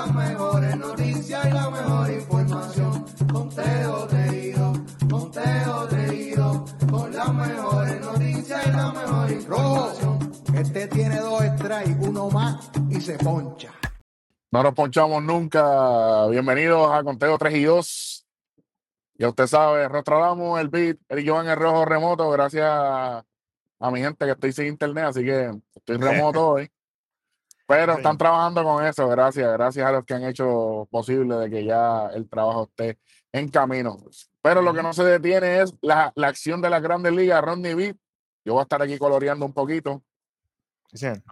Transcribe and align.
las 0.00 0.14
mejores 0.14 0.76
noticias 0.78 1.44
y 1.44 1.50
la 1.50 1.70
mejor 1.70 2.10
información. 2.10 3.04
Conteo 3.30 4.06
reído, 4.08 4.72
conteo 5.10 5.86
reído, 5.88 6.64
con 6.90 7.12
las 7.12 7.34
mejores 7.34 8.00
noticias 8.00 8.66
y 8.66 8.70
la 8.70 8.92
mejor 8.92 9.30
información. 9.30 10.32
Este 10.54 10.88
tiene 10.88 11.20
dos 11.20 11.42
strikes, 11.42 12.08
uno 12.08 12.30
más 12.30 12.70
y 12.88 13.00
se 13.00 13.18
poncha. 13.18 13.72
No 14.50 14.62
nos 14.62 14.74
ponchamos 14.74 15.22
nunca. 15.22 16.26
Bienvenidos 16.28 16.90
a 16.90 17.04
Conteo 17.04 17.36
3 17.36 17.54
y 17.54 17.64
2. 17.64 18.26
Ya 19.18 19.28
usted 19.28 19.46
sabe, 19.46 19.86
Rostradamos 19.86 20.58
el 20.60 20.68
beat, 20.68 20.96
el 21.10 21.28
Joan 21.28 21.46
el 21.46 21.56
rojo 21.56 21.84
remoto, 21.84 22.30
gracias 22.30 22.66
a, 22.66 23.22
a 23.80 23.90
mi 23.90 24.00
gente 24.00 24.24
que 24.24 24.32
estoy 24.32 24.52
sin 24.52 24.66
internet, 24.66 25.04
así 25.08 25.22
que 25.22 25.52
estoy 25.74 25.98
remoto 25.98 26.48
hoy. 26.52 26.70
Pero 27.70 27.92
están 27.92 28.18
trabajando 28.18 28.64
con 28.64 28.84
eso, 28.84 29.06
gracias, 29.06 29.52
gracias 29.52 29.86
a 29.86 29.92
los 29.92 30.04
que 30.04 30.14
han 30.14 30.24
hecho 30.24 30.88
posible 30.90 31.36
de 31.36 31.48
que 31.48 31.64
ya 31.64 32.08
el 32.08 32.28
trabajo 32.28 32.64
esté 32.64 32.98
en 33.30 33.48
camino. 33.48 33.96
Pero 34.42 34.60
lo 34.60 34.74
que 34.74 34.82
no 34.82 34.92
se 34.92 35.04
detiene 35.04 35.60
es 35.60 35.72
la, 35.80 36.12
la 36.16 36.26
acción 36.26 36.60
de 36.60 36.68
la 36.68 36.80
Grandes 36.80 37.12
Ligas, 37.12 37.40
Rodney 37.40 37.74
Beat. 37.74 37.96
Yo 38.44 38.54
voy 38.54 38.60
a 38.60 38.62
estar 38.64 38.82
aquí 38.82 38.98
coloreando 38.98 39.46
un 39.46 39.52
poquito. 39.52 40.02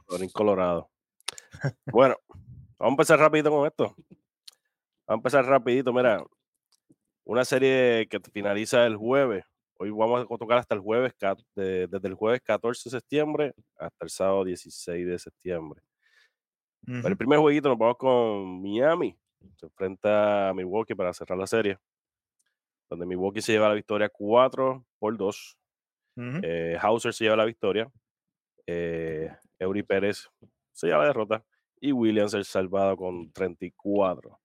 Colorín 0.06 0.30
colorado. 0.30 0.88
Bueno, 1.86 2.14
vamos 2.78 2.78
a 2.78 2.86
empezar 2.88 3.18
rapidito 3.18 3.50
con 3.50 3.66
esto. 3.66 3.96
Vamos 3.96 5.08
a 5.08 5.14
empezar 5.14 5.44
rapidito, 5.44 5.92
mira. 5.92 6.22
Una 7.24 7.44
serie 7.44 8.06
que 8.08 8.20
finaliza 8.32 8.86
el 8.86 8.96
jueves. 8.96 9.44
Hoy 9.76 9.90
vamos 9.90 10.24
a 10.30 10.36
tocar 10.36 10.58
hasta 10.58 10.76
el 10.76 10.82
jueves, 10.82 11.14
desde 11.56 12.08
el 12.08 12.14
jueves 12.14 12.40
14 12.44 12.90
de 12.90 13.00
septiembre 13.00 13.54
hasta 13.76 14.04
el 14.04 14.10
sábado 14.10 14.44
16 14.44 15.04
de 15.04 15.18
septiembre. 15.18 15.82
El 17.06 17.16
primer 17.16 17.38
jueguito 17.38 17.68
nos 17.68 17.78
vamos 17.78 17.96
con 17.98 18.62
Miami. 18.62 19.16
Se 19.56 19.66
enfrenta 19.66 20.48
a 20.48 20.54
Milwaukee 20.54 20.94
para 20.94 21.12
cerrar 21.12 21.38
la 21.38 21.46
serie. 21.46 21.78
Donde 22.88 23.04
Milwaukee 23.06 23.42
se 23.42 23.52
lleva 23.52 23.68
la 23.68 23.74
victoria 23.74 24.08
4 24.08 24.84
por 24.98 25.16
2. 25.16 25.58
Eh, 26.42 26.76
Hauser 26.80 27.12
se 27.12 27.24
lleva 27.24 27.36
la 27.36 27.44
victoria. 27.44 27.90
Eh, 28.66 29.30
Eury 29.58 29.82
Pérez 29.82 30.28
se 30.72 30.86
lleva 30.86 31.00
la 31.00 31.06
derrota. 31.08 31.44
Y 31.80 31.92
Williams 31.92 32.34
el 32.34 32.44
salvado 32.44 32.96
con 32.96 33.30
34. 33.32 34.38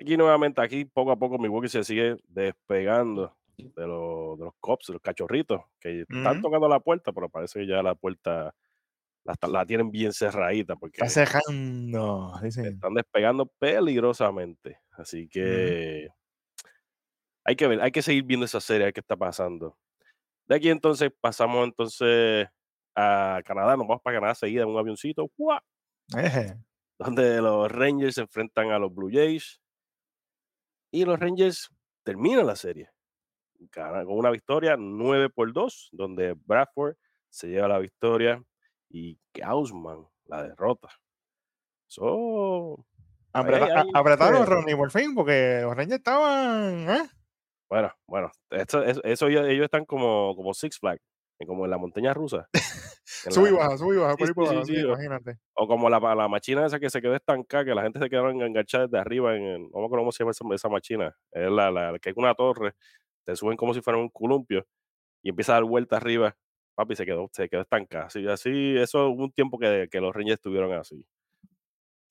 Aquí 0.00 0.16
nuevamente, 0.16 0.60
aquí 0.60 0.84
poco 0.84 1.10
a 1.12 1.16
poco 1.16 1.38
Milwaukee 1.38 1.68
se 1.68 1.82
sigue 1.84 2.16
despegando 2.28 3.34
de, 3.56 3.86
los- 3.86 4.38
de 4.38 4.44
los 4.44 4.54
cops, 4.60 4.86
de 4.88 4.92
los 4.94 5.02
cachorritos, 5.02 5.62
que 5.80 6.02
están 6.02 6.40
tocando 6.42 6.68
la 6.68 6.78
puerta, 6.80 7.12
pero 7.12 7.28
parece 7.28 7.60
que 7.60 7.66
ya 7.66 7.82
la 7.82 7.94
puerta 7.96 8.54
la, 9.48 9.66
tienen 9.66 9.90
bien 9.90 10.12
cerradita 10.12 10.76
porque 10.76 11.04
Está 11.04 11.26
cerrando. 11.26 12.32
Están 12.42 12.94
despegando 12.94 13.46
peligrosamente. 13.58 14.80
Así 14.92 15.28
que 15.28 16.08
hay 17.44 17.56
que 17.56 17.66
ver, 17.66 17.80
hay 17.80 17.90
que 17.90 18.02
seguir 18.02 18.24
viendo 18.24 18.46
esa 18.46 18.60
serie, 18.60 18.84
a 18.84 18.86
ver 18.86 18.94
qué 18.94 19.00
está 19.00 19.16
pasando. 19.16 19.76
De 20.46 20.56
aquí 20.56 20.70
entonces 20.70 21.10
pasamos 21.20 21.64
entonces 21.64 22.48
a 22.94 23.40
Canadá, 23.44 23.76
nos 23.76 23.86
vamos 23.86 24.02
para 24.02 24.16
Canadá 24.16 24.34
seguida 24.34 24.62
en 24.62 24.68
un 24.68 24.78
avioncito, 24.78 25.30
¡guau! 25.36 25.60
Eje. 26.16 26.56
donde 26.98 27.40
los 27.40 27.70
Rangers 27.70 28.14
se 28.14 28.22
enfrentan 28.22 28.70
a 28.70 28.78
los 28.78 28.94
Blue 28.94 29.10
Jays 29.12 29.60
y 30.90 31.04
los 31.04 31.18
Rangers 31.18 31.68
terminan 32.02 32.46
la 32.46 32.56
serie 32.56 32.90
con 33.70 34.18
una 34.18 34.30
victoria 34.30 34.76
9 34.78 35.30
por 35.30 35.52
2, 35.52 35.90
donde 35.92 36.34
Bradford 36.46 36.96
se 37.28 37.48
lleva 37.48 37.68
la 37.68 37.78
victoria 37.78 38.42
y 38.90 39.18
Gaussman 39.34 40.06
la 40.26 40.42
derrota. 40.42 40.88
So, 41.86 42.84
Apreta- 43.32 43.80
ahí, 43.80 43.90
apretaron 43.94 44.46
Ronnie 44.46 44.76
por 44.76 44.90
fin, 44.90 45.14
porque 45.14 45.60
los 45.62 45.76
Rangers 45.76 45.98
estaban. 45.98 46.88
¿eh? 46.90 47.08
Bueno, 47.70 47.92
bueno, 48.06 48.30
esto, 48.50 48.82
eso, 48.82 49.02
eso 49.04 49.26
ellos, 49.28 49.46
ellos 49.46 49.64
están 49.64 49.84
como, 49.84 50.34
como 50.34 50.54
Six 50.54 50.78
Flags, 50.78 51.02
eh, 51.38 51.46
como 51.46 51.64
en 51.64 51.70
la 51.70 51.78
montaña 51.78 52.14
rusa. 52.14 52.48
en 53.26 53.32
Sub 53.32 53.46
y 53.46 53.52
baja, 53.52 53.76
sub 53.76 53.92
y 53.92 53.96
baja, 53.98 54.16
Sí, 54.16 54.32
por 54.32 54.48
ahí 54.48 54.64
sí, 54.64 54.80
imagínate. 54.80 55.38
O 55.54 55.66
como 55.66 55.90
la, 55.90 55.98
la 56.14 56.28
machina 56.28 56.64
esa 56.66 56.78
que 56.80 56.88
se 56.90 57.00
quedó 57.02 57.14
estancada, 57.14 57.64
que 57.64 57.74
la 57.74 57.82
gente 57.82 57.98
se 57.98 58.08
quedaron 58.08 58.40
enganchada 58.42 58.86
desde 58.86 58.98
arriba, 58.98 59.36
en 59.36 59.42
el, 59.42 59.62
no 59.62 59.80
me 59.80 59.84
acuerdo 59.86 60.02
cómo 60.02 60.12
se 60.12 60.24
llama 60.24 60.30
esa, 60.32 60.44
esa 60.54 60.68
machina. 60.68 61.14
Es 61.32 61.50
la, 61.50 61.70
la 61.70 61.98
que 61.98 62.10
es 62.10 62.16
una 62.16 62.34
torre, 62.34 62.72
te 63.26 63.36
suben 63.36 63.56
como 63.56 63.74
si 63.74 63.82
fuera 63.82 63.98
un 63.98 64.08
columpio 64.08 64.66
y 65.22 65.30
empieza 65.30 65.52
a 65.52 65.56
dar 65.56 65.64
vuelta 65.64 65.96
arriba. 65.96 66.36
Papi, 66.78 66.94
se 66.94 67.04
quedó, 67.04 67.28
se 67.32 67.48
quedó 67.48 67.62
estancada. 67.62 68.04
Así, 68.04 68.24
así, 68.28 68.76
eso 68.76 69.08
hubo 69.08 69.24
un 69.24 69.32
tiempo 69.32 69.58
que, 69.58 69.88
que 69.90 70.00
los 70.00 70.14
Rangers 70.14 70.34
estuvieron 70.34 70.72
así. 70.74 71.04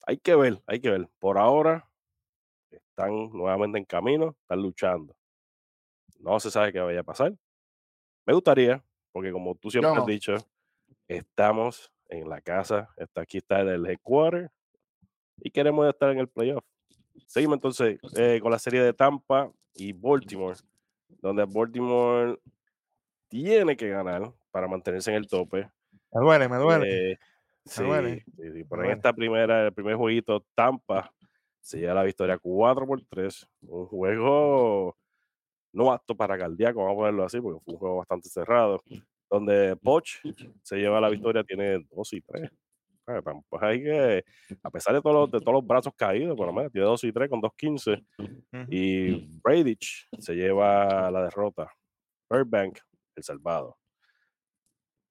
Hay 0.06 0.18
que 0.18 0.34
ver, 0.34 0.60
hay 0.66 0.78
que 0.78 0.90
ver. 0.90 1.08
Por 1.18 1.38
ahora 1.38 1.88
están 2.70 3.30
nuevamente 3.32 3.78
en 3.78 3.86
camino, 3.86 4.36
están 4.42 4.60
luchando. 4.60 5.16
No 6.20 6.38
se 6.38 6.50
sabe 6.50 6.70
qué 6.70 6.80
vaya 6.80 7.00
a 7.00 7.02
pasar. 7.02 7.32
Me 8.26 8.34
gustaría, 8.34 8.84
porque 9.10 9.32
como 9.32 9.54
tú 9.54 9.70
siempre 9.70 9.90
no. 9.90 10.02
has 10.02 10.06
dicho, 10.06 10.34
estamos 11.06 11.90
en 12.10 12.28
la 12.28 12.42
casa, 12.42 12.90
está 12.98 13.22
aquí 13.22 13.38
está 13.38 13.62
el 13.62 13.86
headquarter 13.86 14.50
y 15.38 15.50
queremos 15.50 15.88
estar 15.88 16.10
en 16.10 16.18
el 16.18 16.28
playoff. 16.28 16.62
Seguimos 17.26 17.56
entonces 17.56 17.98
eh, 18.18 18.38
con 18.42 18.52
la 18.52 18.58
serie 18.58 18.82
de 18.82 18.92
Tampa 18.92 19.50
y 19.72 19.94
Baltimore, 19.94 20.58
donde 21.22 21.46
Baltimore 21.46 22.38
tiene 23.28 23.74
que 23.74 23.88
ganar 23.88 24.30
para 24.50 24.68
mantenerse 24.68 25.10
en 25.10 25.16
el 25.16 25.26
tope. 25.26 25.68
Me 26.12 26.20
duele, 26.20 26.48
me 26.48 26.56
duele. 26.56 27.12
Eh, 27.12 27.18
sí, 27.64 27.82
duele, 27.82 28.24
sí, 28.24 28.42
me 28.42 28.46
en 28.48 28.68
duele. 28.68 28.92
esta 28.92 29.12
primera, 29.12 29.66
el 29.66 29.72
primer 29.72 29.96
jueguito, 29.96 30.44
Tampa 30.54 31.12
se 31.60 31.78
lleva 31.78 31.94
la 31.94 32.04
victoria 32.04 32.38
4 32.38 32.86
por 32.86 33.02
3. 33.02 33.46
Un 33.62 33.86
juego 33.86 34.96
no 35.72 35.92
apto 35.92 36.16
para 36.16 36.38
cardíaco, 36.38 36.80
vamos 36.80 36.94
a 36.94 36.96
ponerlo 36.96 37.24
así, 37.24 37.40
porque 37.40 37.60
fue 37.64 37.74
un 37.74 37.78
juego 37.80 37.96
bastante 37.98 38.28
cerrado. 38.28 38.82
Donde 39.30 39.76
Poch 39.76 40.20
se 40.62 40.76
lleva 40.76 41.00
la 41.00 41.10
victoria, 41.10 41.44
tiene 41.44 41.84
2 41.90 42.12
y 42.14 42.20
3. 42.22 42.50
Pues 43.48 43.62
hay 43.62 43.82
que, 43.82 44.24
a 44.62 44.70
pesar 44.70 44.94
de 44.94 45.00
todos 45.00 45.16
los, 45.16 45.30
de 45.30 45.40
todos 45.40 45.54
los 45.54 45.66
brazos 45.66 45.94
caídos, 45.96 46.36
por 46.36 46.46
lo 46.46 46.52
menos 46.52 46.70
tiene 46.70 46.86
2 46.86 47.04
y 47.04 47.12
3 47.12 47.30
con 47.30 47.40
2-15. 47.40 48.04
Ujú. 48.18 48.66
Y 48.70 49.40
Bradich 49.42 50.08
se 50.18 50.34
lleva 50.34 51.10
la 51.10 51.22
derrota. 51.24 51.70
Burbank, 52.28 52.78
el 53.16 53.22
salvado. 53.22 53.78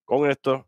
Con 0.08 0.26
esto, 0.32 0.66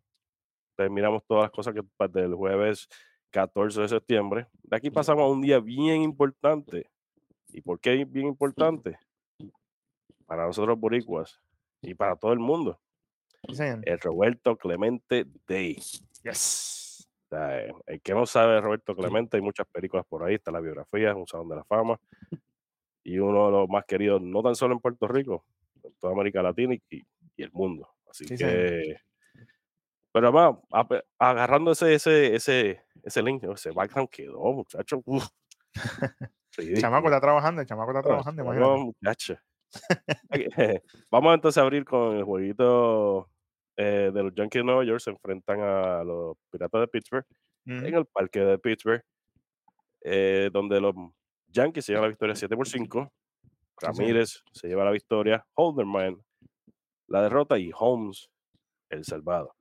terminamos 0.76 1.24
todas 1.26 1.44
las 1.44 1.52
cosas 1.52 1.74
que 1.74 1.82
del 2.10 2.36
jueves 2.36 2.90
14 3.30 3.80
de 3.80 3.88
septiembre. 3.88 4.48
De 4.64 4.76
aquí 4.76 4.92
pasamos 4.92 5.24
a 5.24 5.28
un 5.28 5.40
día 5.40 5.62
bien 5.62 6.02
importante. 6.02 6.90
¿Y 7.48 7.62
por 7.62 7.80
qué 7.80 8.04
bien 8.04 8.28
importante? 8.28 9.00
Para 10.26 10.46
nosotros 10.46 10.78
boricuas 10.78 11.40
y 11.82 11.94
para 11.94 12.18
todo 12.18 12.34
el 12.34 12.40
mundo. 12.40 12.82
Sí. 13.54 13.64
El 13.64 14.00
Roberto 14.02 14.58
Clemente 14.58 15.26
Day. 15.48 15.76
Yes. 16.26 17.10
O 17.24 17.30
sea, 17.30 17.62
eh, 17.62 17.74
el 17.86 18.02
que 18.02 18.14
no 18.14 18.26
sabe 18.26 18.56
de 18.56 18.62
Roberto 18.62 18.94
Clemente, 18.94 19.38
hay 19.38 19.42
muchas 19.42 19.68
películas 19.68 20.06
por 20.06 20.26
ahí, 20.26 20.36
está 20.36 20.52
la 20.52 20.60
biografía, 20.60 21.12
es 21.12 21.16
un 21.16 21.28
salón 21.28 21.48
de 21.48 21.56
la 21.56 21.64
fama. 21.64 21.98
Y 23.06 23.20
uno 23.20 23.46
de 23.46 23.52
los 23.54 23.70
más 23.70 23.86
queridos, 23.86 24.22
no 24.22 24.44
tan 24.44 24.56
solo 24.56 24.74
en 24.74 24.82
Puerto 24.82 25.08
Rico, 25.08 25.46
en 25.82 25.94
toda 25.94 26.12
América 26.12 26.44
Latina 26.44 26.76
y, 26.90 27.06
el 27.38 27.52
mundo. 27.54 27.88
Así 28.10 28.28
Sí, 28.28 28.36
que. 28.36 28.98
Pero 30.12 30.28
además, 30.28 30.56
ape- 30.72 31.04
agarrando 31.20 31.72
ese, 31.72 31.94
ese, 31.94 32.36
ese, 32.36 32.82
ese 33.04 33.22
link, 33.24 33.44
ese 33.44 33.72
background 33.72 34.10
quedó, 34.10 34.40
muchacho. 34.54 35.02
uf, 35.06 35.28
El 36.58 36.80
chamaco 36.82 37.08
está 37.08 37.22
trabajando, 37.22 37.62
el 37.62 37.68
chamaco 37.68 37.92
está 37.92 38.02
trabajando, 38.04 38.42
imagínate. 38.44 38.80
muchacho. 38.84 39.36
Vamos 41.12 41.36
entonces 41.36 41.58
a 41.60 41.62
abrir 41.62 41.86
con 41.86 42.16
el 42.18 42.24
jueguito 42.24 43.30
eh, 43.78 44.12
de 44.14 44.24
los 44.24 44.34
Yankees 44.34 44.62
de 44.62 44.66
Nueva 44.66 44.84
York. 44.84 45.00
Se 45.00 45.12
enfrentan 45.12 45.62
a 45.62 46.04
los 46.04 46.36
Piratas 46.52 46.82
de 46.82 46.88
Pittsburgh 46.88 47.26
en 47.66 47.94
el 47.94 48.06
parque 48.08 48.40
de 48.40 48.58
Pittsburgh, 48.58 49.04
eh, 50.02 50.50
donde 50.52 50.82
los 50.82 50.96
Yankees 51.48 51.86
se 51.86 51.92
llevan 51.92 52.04
la 52.06 52.10
victoria 52.10 52.36
7 52.36 52.56
por 52.56 52.68
5. 52.68 52.98
señor. 52.98 53.12
Ramírez 53.82 54.44
se 54.52 54.68
lleva 54.68 54.84
la 54.86 54.92
victoria. 54.92 55.46
Holderman 55.54 56.18
la 57.08 57.22
derrota 57.22 57.58
y 57.60 57.72
Holmes 57.78 58.30
el 58.90 59.06
salvado. 59.06 59.56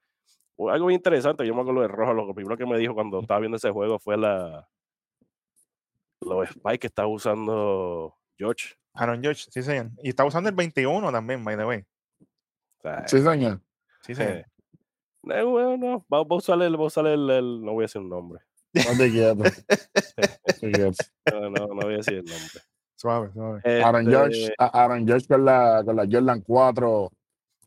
Algo 0.58 0.87
bien 0.87 0.99
interesante, 0.99 1.46
yo 1.46 1.55
me 1.55 1.60
acuerdo 1.60 1.82
de 1.82 1.88
Rojo, 1.88 2.12
lo 2.12 2.34
primero 2.34 2.56
que 2.56 2.66
me 2.66 2.78
dijo 2.78 2.94
cuando 2.94 3.20
estaba 3.20 3.38
viendo 3.40 3.56
ese 3.56 3.70
juego 3.70 3.99
fue 3.99 4.16
la 4.16 4.69
los 6.20 6.49
spikes 6.49 6.78
que 6.81 6.87
estaba 6.88 7.08
usando 7.08 8.14
George. 8.37 8.75
Aaron 8.94 9.22
George, 9.22 9.44
sí, 9.50 9.62
señor. 9.62 9.90
Y 10.02 10.08
está 10.08 10.25
usando 10.25 10.49
el 10.49 10.56
21 10.56 11.12
también, 11.12 11.44
by 11.44 11.56
the 11.56 11.64
way. 11.64 11.84
O 12.78 12.82
sea, 12.82 13.06
Sí, 13.06 13.20
señor. 13.20 13.60
Sí, 14.02 14.14
señor. 14.16 14.32
eh, 14.38 14.46
eh, 15.31 15.43
bueno, 15.44 15.76
no, 15.76 16.06
va, 16.12 16.25
va 16.25 16.26
a 16.28 16.34
usar 16.38 16.61
el, 16.62 16.75
va 16.78 16.84
a 16.84 16.87
usar 16.87 17.06
el, 17.06 17.31
el- 17.31 17.64
no 17.64 17.72
voy 17.72 17.82
a 17.82 17.87
decir 17.87 18.00
un 18.00 18.08
nombre. 18.08 18.40
No 18.75 18.96
te. 18.96 19.08
No, 21.32 21.50
no, 21.50 21.66
no 21.69 21.75
voy 21.76 21.94
a 21.94 21.96
decir 21.99 22.14
el 22.14 22.25
nombre. 22.25 22.61
Suave, 22.96 23.31
suave. 23.32 23.61
Aaron 23.84 24.02
Este, 24.02 24.11
George, 24.16 24.54
a- 24.58 24.84
Aaron 24.84 25.06
George 25.06 25.26
con 25.28 25.44
la, 25.44 25.82
con 25.84 25.94
la 25.96 26.06
Jordan 26.11 26.40
4 26.40 27.12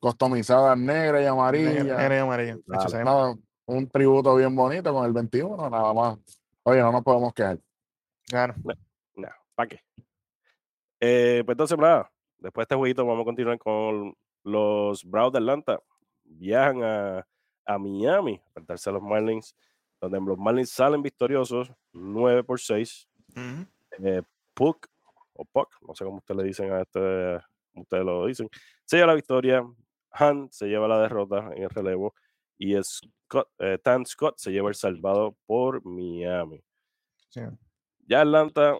customizadas 0.01 0.77
negra 0.77 1.21
y 1.21 1.25
amarilla. 1.25 1.83
Negra 1.83 2.15
y 2.15 2.19
amarilla. 2.19 2.57
Un 3.65 3.87
tributo 3.87 4.35
bien 4.35 4.53
bonito 4.53 4.91
con 4.91 5.05
el 5.05 5.13
21, 5.13 5.69
nada 5.69 5.93
más. 5.93 6.17
Oye, 6.63 6.81
no 6.81 6.91
nos 6.91 7.03
podemos 7.03 7.33
quejar. 7.33 7.59
Claro. 8.27 8.55
No, 9.15 9.29
¿para 9.55 9.69
qué? 9.69 9.79
Eh, 10.99 11.43
pues 11.45 11.53
entonces, 11.53 11.77
nada, 11.77 12.11
después 12.39 12.63
de 12.63 12.63
este 12.63 12.75
jueguito 12.75 13.05
vamos 13.05 13.21
a 13.21 13.25
continuar 13.25 13.57
con 13.59 14.13
los 14.43 15.05
Browns 15.05 15.33
de 15.33 15.39
Atlanta. 15.39 15.79
Viajan 16.23 16.83
a, 16.83 17.27
a 17.65 17.77
Miami 17.77 18.33
a 18.33 18.47
enfrentarse 18.47 18.89
a 18.89 18.93
los 18.93 19.01
Marlins, 19.03 19.55
donde 20.01 20.19
los 20.19 20.37
Marlins 20.37 20.71
salen 20.71 21.01
victoriosos 21.01 21.71
9 21.93 22.43
por 22.43 22.59
6. 22.59 23.07
Ujú. 23.29 23.65
Eh, 24.03 24.23
Puck, 24.53 24.87
o 25.33 25.45
Puck, 25.45 25.69
no 25.87 25.93
sé 25.93 26.03
cómo 26.03 26.17
ustedes 26.17 26.37
le 26.39 26.43
dicen 26.47 26.71
a 26.71 26.81
este, 26.81 27.39
como 27.71 27.83
ustedes 27.83 28.03
lo 28.03 28.25
dicen, 28.25 28.49
se 28.85 28.97
lleva 28.97 29.07
la 29.07 29.15
victoria. 29.15 29.63
Hunt 30.19 30.51
se 30.51 30.67
lleva 30.67 30.87
la 30.87 31.01
derrota 31.01 31.51
en 31.55 31.63
el 31.63 31.69
relevo. 31.69 32.13
Y 32.57 32.75
Scott, 32.83 33.49
eh, 33.59 33.77
Tan 33.81 34.05
Scott 34.05 34.37
se 34.37 34.51
lleva 34.51 34.69
el 34.69 34.75
salvado 34.75 35.35
por 35.45 35.83
Miami. 35.85 36.63
Sí. 37.29 37.41
Ya 38.07 38.21
Atlanta 38.21 38.77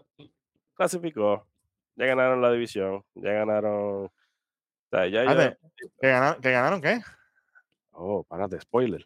clasificó. 0.76 1.48
Ya 1.96 2.06
ganaron 2.06 2.42
la 2.42 2.52
división. 2.52 3.04
Ya 3.16 3.32
ganaron. 3.34 4.06
o 4.06 4.12
sea, 4.90 5.08
ya, 5.08 5.24
ya- 5.24 5.32
Ande, 5.32 5.58
¿que, 6.00 6.08
ganaron, 6.08 6.42
¿Que 6.42 6.52
ganaron 6.52 6.82
qué? 6.82 7.02
Oh, 7.92 8.24
párate, 8.24 8.60
spoiler. 8.62 9.06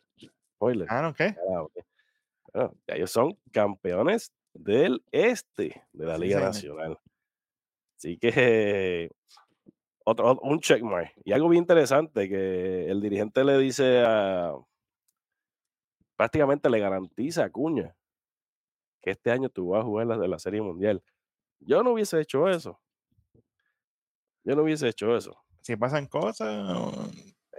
Spoiler. 0.55 0.87
¿Ganaron 0.87 1.13
qué? 1.13 1.35
Ah, 1.53 1.61
ok. 1.63 1.73
Bueno, 2.53 2.73
ya 2.87 2.95
ellos 2.95 3.11
son 3.11 3.37
campeones 3.51 4.31
del 4.53 5.03
este 5.11 5.83
de 5.91 6.05
la 6.05 6.15
Sí, 6.15 6.21
Liga. 6.21 6.39
Nacional. 6.39 6.99
Así 7.97 8.17
que 8.17 9.11
otro, 10.05 10.35
ot- 10.35 10.39
un 10.41 10.59
checkmark. 10.59 11.11
Y 11.25 11.33
algo 11.33 11.49
bien 11.49 11.63
interesante 11.63 12.29
que 12.29 12.89
el 12.89 13.01
dirigente 13.01 13.43
le 13.43 13.57
dice 13.57 14.03
a. 14.05 14.53
Prácticamente 16.15 16.69
le 16.69 16.79
garantiza 16.79 17.43
a 17.43 17.49
Cuña 17.49 17.93
que 19.01 19.11
este 19.11 19.29
año 19.31 19.49
tú 19.49 19.69
vas 19.69 19.81
a 19.81 19.83
jugar 19.85 20.07
la 20.07 20.17
de 20.17 20.27
la 20.27 20.39
Serie 20.39 20.61
Mundial. 20.61 21.03
Yo 21.59 21.83
no 21.83 21.91
hubiese 21.91 22.19
hecho 22.21 22.47
eso. 22.47 22.79
Yo 24.43 24.55
no 24.55 24.63
hubiese 24.63 24.87
hecho 24.87 25.15
eso. 25.15 25.37
Si 25.61 25.75
pasan 25.75 26.07
cosas. 26.07 26.47
o- 26.69 27.09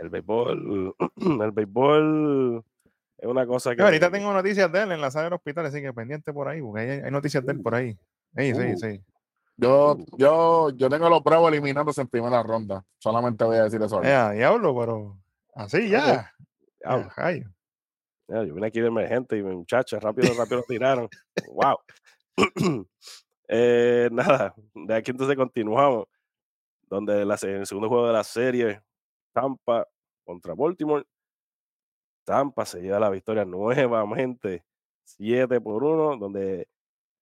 El 0.00 0.08
béisbol, 0.10 0.94
el 1.42 1.52
béisbol 1.52 2.64
es 3.18 3.26
una 3.28 3.46
cosa 3.46 3.70
que. 3.72 3.78
Yo 3.78 3.84
ahorita 3.84 4.10
tengo 4.10 4.32
noticias 4.32 4.70
de 4.72 4.82
él 4.82 4.92
en 4.92 5.00
la 5.00 5.10
sala 5.10 5.24
del 5.24 5.32
hospital, 5.34 5.66
así 5.66 5.80
que 5.82 5.92
pendiente 5.92 6.32
por 6.32 6.48
ahí, 6.48 6.60
porque 6.60 6.80
hay, 6.82 6.88
hay 7.00 7.10
noticias 7.10 7.44
de 7.44 7.52
él 7.52 7.60
por 7.62 7.74
ahí. 7.74 7.92
Sí, 8.36 8.54
sí, 8.54 8.60
Uh. 8.74 8.76
sí. 8.78 9.00
Yo, 9.58 9.96
yo, 10.18 10.70
yo 10.70 10.90
tengo 10.90 11.08
los 11.08 11.22
Bravos 11.22 11.50
eliminándose 11.50 12.02
en 12.02 12.08
primera 12.08 12.42
ronda. 12.42 12.84
Solamente 12.98 13.44
voy 13.44 13.56
a 13.56 13.64
decir 13.64 13.80
eso. 13.82 14.02
Eh, 14.02 14.12
a 14.14 14.30
diablo, 14.32 14.76
pero 14.78 15.18
así 15.54 15.88
ya. 15.88 16.32
Diablo. 16.80 17.10
Ya. 17.16 17.32
Ya, 18.28 18.42
yo 18.44 18.54
vine 18.54 18.66
aquí 18.66 18.80
de 18.80 18.88
emergente 18.88 19.38
y 19.38 19.42
muchachos, 19.42 20.02
rápido, 20.02 20.34
rápido 20.36 20.62
tiraron. 20.68 21.08
¡Wow! 21.52 21.78
Eh, 23.48 24.08
nada, 24.10 24.56
de 24.74 24.92
aquí 24.92 25.12
entonces 25.12 25.36
continuamos. 25.36 26.06
Donde 26.88 27.24
la 27.24 27.36
se- 27.36 27.54
el 27.58 27.64
segundo 27.66 27.88
juego 27.88 28.08
de 28.08 28.12
la 28.12 28.24
serie, 28.24 28.82
Tampa 29.32 29.86
contra 30.24 30.52
Baltimore. 30.54 31.04
Tampa 32.24 32.64
se 32.66 32.80
lleva 32.80 32.98
la 32.98 33.08
victoria 33.08 33.44
nuevamente, 33.44 34.64
7 35.04 35.60
por 35.60 35.84
1, 35.84 36.16
donde 36.16 36.66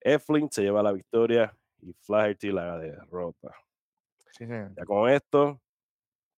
Eflin 0.01 0.49
se 0.51 0.63
lleva 0.63 0.83
la 0.83 0.93
victoria 0.93 1.55
y 1.85 1.93
Flaherty 1.95 2.51
la 2.53 2.79
derrota. 2.79 3.55
Sí. 4.33 4.45
Ya 4.77 4.85
con 4.85 5.09
esto, 5.11 5.61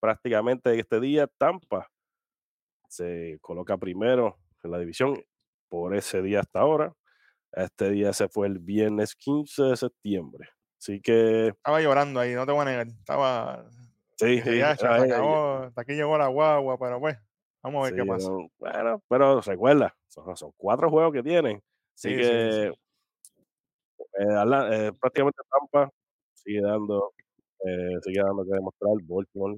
prácticamente 0.01 0.79
este 0.79 1.01
día, 1.01 1.27
Tampa 1.39 1.91
se 2.89 3.39
coloca 3.41 3.77
primero 3.77 4.39
en 4.63 4.71
la 4.71 4.79
división 4.79 5.23
por 5.69 5.95
ese 5.95 6.23
día 6.23 6.41
hasta 6.41 6.61
ahora. 6.61 6.93
Este 7.53 7.91
día 7.91 8.13
se 8.13 8.29
fue 8.29 8.47
el 8.49 8.59
viernes 8.59 9.15
15 9.17 9.63
de 9.65 9.77
septiembre. 9.77 10.49
Así 10.81 11.01
que, 11.01 11.55
Estaba 11.59 11.81
llorando 11.81 12.21
ahí, 12.21 12.35
no 12.35 12.47
te 12.47 12.53
voy 12.53 12.63
a 12.63 12.65
negar. 12.67 12.87
Estaba. 12.89 13.69
sí, 14.17 14.41
sí, 14.43 14.59
"Ya, 14.59 14.71
ah, 14.73 14.77
se 14.77 14.87
eh, 14.87 14.89
acabó, 14.89 15.65
hasta 15.65 15.81
aquí 15.83 15.93
llegó 15.95 16.17
la 16.19 16.29
guagua, 16.29 16.79
pero 16.79 17.01
pues, 17.01 17.19
vamos 17.63 17.81
a 17.81 17.85
ver 17.85 17.95
sí, 17.95 17.97
qué 17.97 18.05
pasa. 18.05 18.31
no, 18.31 18.49
bueno, 18.59 19.03
pero 19.09 19.41
recuerda, 19.41 19.97
son, 20.09 20.37
son 20.37 20.53
cuatro 20.57 20.91
juegos 20.91 21.13
que 21.13 21.23
tienen. 21.23 21.63
Así 21.95 22.09
Sí, 22.09 22.23
sí, 22.23 22.33
que 22.33 22.73
Atla- 24.25 24.69
eh, 24.89 24.93
prácticamente 25.01 25.43
Tampa 25.51 25.91
sigue 26.35 26.61
dando, 26.63 27.13
eh, 27.65 27.97
sigue 28.03 28.21
dando 28.23 28.45
que 28.45 28.51
demostrar. 28.53 28.93
Baltimore. 29.05 29.57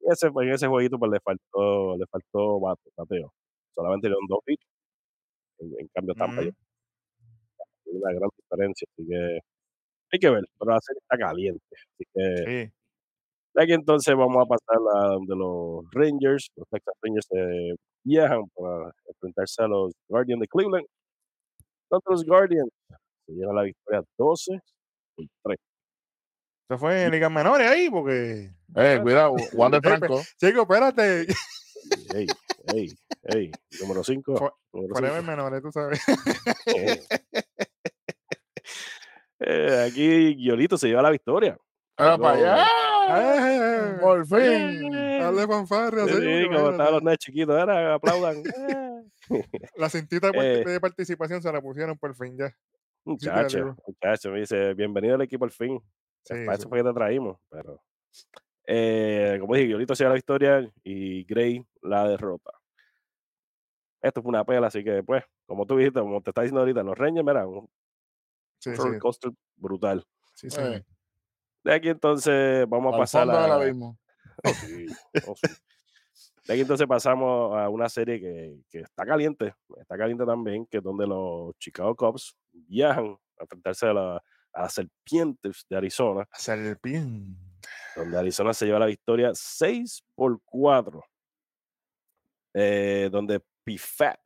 Y 0.00 0.12
ese, 0.12 0.28
en 0.28 0.50
ese 0.52 0.66
jueguito 0.68 0.98
pues, 0.98 1.10
le 1.12 1.20
faltó, 1.20 1.96
le 1.96 2.06
faltó 2.06 2.60
bate- 2.60 2.90
bateo. 2.96 3.32
Solamente 3.74 4.08
dieron 4.08 4.26
dos 4.28 4.40
hits. 4.46 4.64
En, 5.60 5.72
en 5.80 5.88
cambio, 5.94 6.14
Tampa 6.14 6.42
Ujú. 6.42 6.52
tiene 7.84 7.98
una 8.00 8.12
gran 8.12 8.30
diferencia. 8.36 8.86
Así 8.96 9.08
que 9.08 9.40
hay 10.12 10.18
que 10.20 10.30
ver, 10.30 10.44
pero 10.58 10.72
la 10.72 10.80
serie 10.80 11.00
está 11.00 11.18
caliente. 11.18 11.64
Así 11.72 12.04
que 12.14 12.36
Sí. 12.68 12.72
de 13.54 13.62
aquí 13.64 13.72
entonces 13.74 14.14
vamos 14.16 14.38
a 14.44 14.46
pasar 14.46 14.78
a 14.96 15.08
donde 15.14 15.36
los 15.36 15.84
Rangers, 15.92 16.48
los 16.56 16.68
Texas 16.70 16.94
Rangers 17.02 17.28
eh, 17.36 17.74
viajan 18.04 18.42
para 18.54 18.92
enfrentarse 19.08 19.62
a 19.62 19.68
los 19.68 19.92
Guardians 20.08 20.40
de 20.40 20.48
Cleveland. 20.48 20.86
Contra 21.88 22.12
los 22.12 22.24
Guardians 22.24 22.70
se 23.28 23.32
lleva 23.34 23.52
la 23.52 23.62
victoria 23.62 24.02
12 24.16 24.58
por 25.14 25.26
3. 25.44 25.58
Eso 26.70 26.78
fue 26.78 27.04
en 27.04 27.10
ligas 27.12 27.30
menores 27.30 27.68
ahí, 27.70 27.88
porque. 27.90 28.50
Eh, 28.76 28.98
cuidado, 29.02 29.34
Juan 29.54 29.72
de 29.72 29.80
Franco. 29.82 30.20
Chico, 30.38 30.62
espérate. 30.62 31.26
Ey, 32.14 32.26
ey, 32.74 32.94
ey, 33.24 33.50
número 33.80 34.02
5. 34.04 34.36
Fue- 34.36 34.50
Número 34.72 34.94
Forever 34.94 35.22
menores, 35.22 35.62
tú 35.62 35.72
sabes. 35.72 36.00
Eh, 39.40 39.84
aquí 39.88 40.34
Guiolito 40.36 40.76
se 40.76 40.88
lleva 40.88 41.02
la 41.02 41.10
victoria. 41.10 41.56
Era 41.96 42.18
para 42.18 42.36
allá. 42.36 42.66
Eh, 43.10 43.98
Por 44.00 44.26
fin. 44.26 44.90
Dale 44.90 45.46
fanfarria, 45.46 46.04
Sí, 46.06 46.12
sí, 46.12 46.46
como 46.48 46.70
estaban 46.70 46.92
los 46.92 47.02
nenes 47.02 47.18
chiquitos, 47.18 47.60
era, 47.60 47.94
aplaudan. 47.94 48.36
Eh, 48.38 49.02
La 49.76 49.88
cintita 49.88 50.30
Eh. 50.34 50.64
de 50.64 50.80
participación 50.80 51.42
se 51.42 51.50
la 51.52 51.60
pusieron 51.60 51.96
por 51.98 52.14
fin 52.14 52.36
ya. 52.38 52.54
Muchacho, 53.04 53.76
muchacho, 53.86 54.30
me 54.30 54.40
dice, 54.40 54.74
bienvenido 54.74 55.14
al 55.14 55.22
equipo 55.22 55.44
al 55.44 55.50
fin. 55.50 55.80
Sí, 56.22 56.34
para 56.44 56.54
eso 56.54 56.68
fue 56.68 56.78
que 56.78 56.84
te 56.88 56.92
traímos, 56.94 57.38
pero 57.48 57.80
eh, 58.66 59.38
como 59.40 59.54
dije, 59.54 59.66
Guiolito 59.68 59.94
se 59.94 60.04
lleva 60.04 60.10
la 60.10 60.16
victoria 60.16 60.72
y 60.82 61.24
Gray 61.24 61.64
la 61.82 62.06
derrota. 62.08 62.50
Esto 64.02 64.22
fue 64.22 64.28
una 64.28 64.44
pela, 64.44 64.66
así 64.66 64.84
que 64.84 65.02
pues, 65.02 65.24
como 65.46 65.64
tú 65.66 65.76
dijiste, 65.76 66.00
como 66.00 66.20
te 66.20 66.30
está 66.30 66.42
diciendo 66.42 66.60
ahorita, 66.60 66.82
los 66.82 66.96
Rangers, 66.98 67.26
mira, 67.26 67.46
un 67.46 67.68
Sí, 68.60 68.70
coaster 69.00 69.30
brutal. 69.56 70.04
sí. 70.34 70.48
Eh, 70.58 70.84
De 71.64 71.74
aquí 71.74 71.88
entonces 71.88 72.68
vamos 72.68 72.92
a 72.92 72.96
al 72.96 73.00
pasar 73.00 73.30
a... 73.30 73.56
Oh, 74.44 74.50
oh, 75.26 75.34
sí. 75.36 75.48
De 76.48 76.54
aquí 76.54 76.62
entonces 76.62 76.86
pasamos 76.86 77.54
a 77.56 77.68
una 77.68 77.88
serie 77.90 78.18
que, 78.18 78.58
que 78.70 78.78
está 78.80 79.04
caliente, 79.04 79.54
está 79.78 79.96
caliente 79.98 80.24
también, 80.24 80.64
que 80.66 80.78
es 80.78 80.82
donde 80.82 81.06
los 81.06 81.54
Chicago 81.58 81.94
Cubs 81.94 82.34
viajan 82.52 83.16
a 83.38 83.42
enfrentarse 83.42 83.86
a, 83.86 83.92
la- 83.92 84.22
a 84.54 84.62
las 84.62 84.72
Serpientes 84.72 85.66
de 85.68 85.76
Arizona, 85.76 86.26
Serpiente. 86.32 87.38
donde 87.94 88.18
Arizona 88.18 88.54
se 88.54 88.64
lleva 88.64 88.78
la 88.78 88.86
victoria 88.86 89.30
6 89.34 90.02
por 90.14 90.40
4, 90.42 91.04
eh, 92.54 93.08
donde 93.12 93.40
Pifat, 93.64 94.18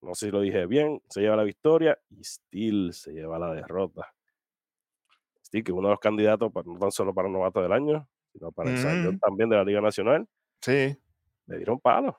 no 0.00 0.14
sé 0.14 0.26
si 0.26 0.32
lo 0.32 0.40
dije 0.40 0.66
bien, 0.66 1.02
se 1.10 1.20
lleva 1.20 1.36
la 1.36 1.44
victoria 1.44 1.98
y 2.10 2.24
Steel 2.24 2.92
se 2.94 3.12
lleva 3.12 3.38
la 3.38 3.52
derrota. 3.52 4.12
Steel, 5.44 5.62
que 5.62 5.72
es 5.72 5.76
uno 5.76 5.88
de 5.88 5.92
los 5.92 6.00
candidatos 6.00 6.50
para, 6.52 6.66
no 6.66 6.78
tan 6.78 6.90
solo 6.90 7.14
para 7.14 7.28
novato 7.28 7.60
del 7.60 7.72
año, 7.72 8.08
sino 8.32 8.50
para 8.50 8.74
Young 8.74 9.08
Ujú. 9.08 9.18
también 9.18 9.48
de 9.50 9.56
la 9.56 9.64
Liga 9.64 9.80
Nacional, 9.80 10.26
Sí. 10.62 10.96
Le 11.46 11.56
dieron 11.58 11.80
palo 11.80 12.18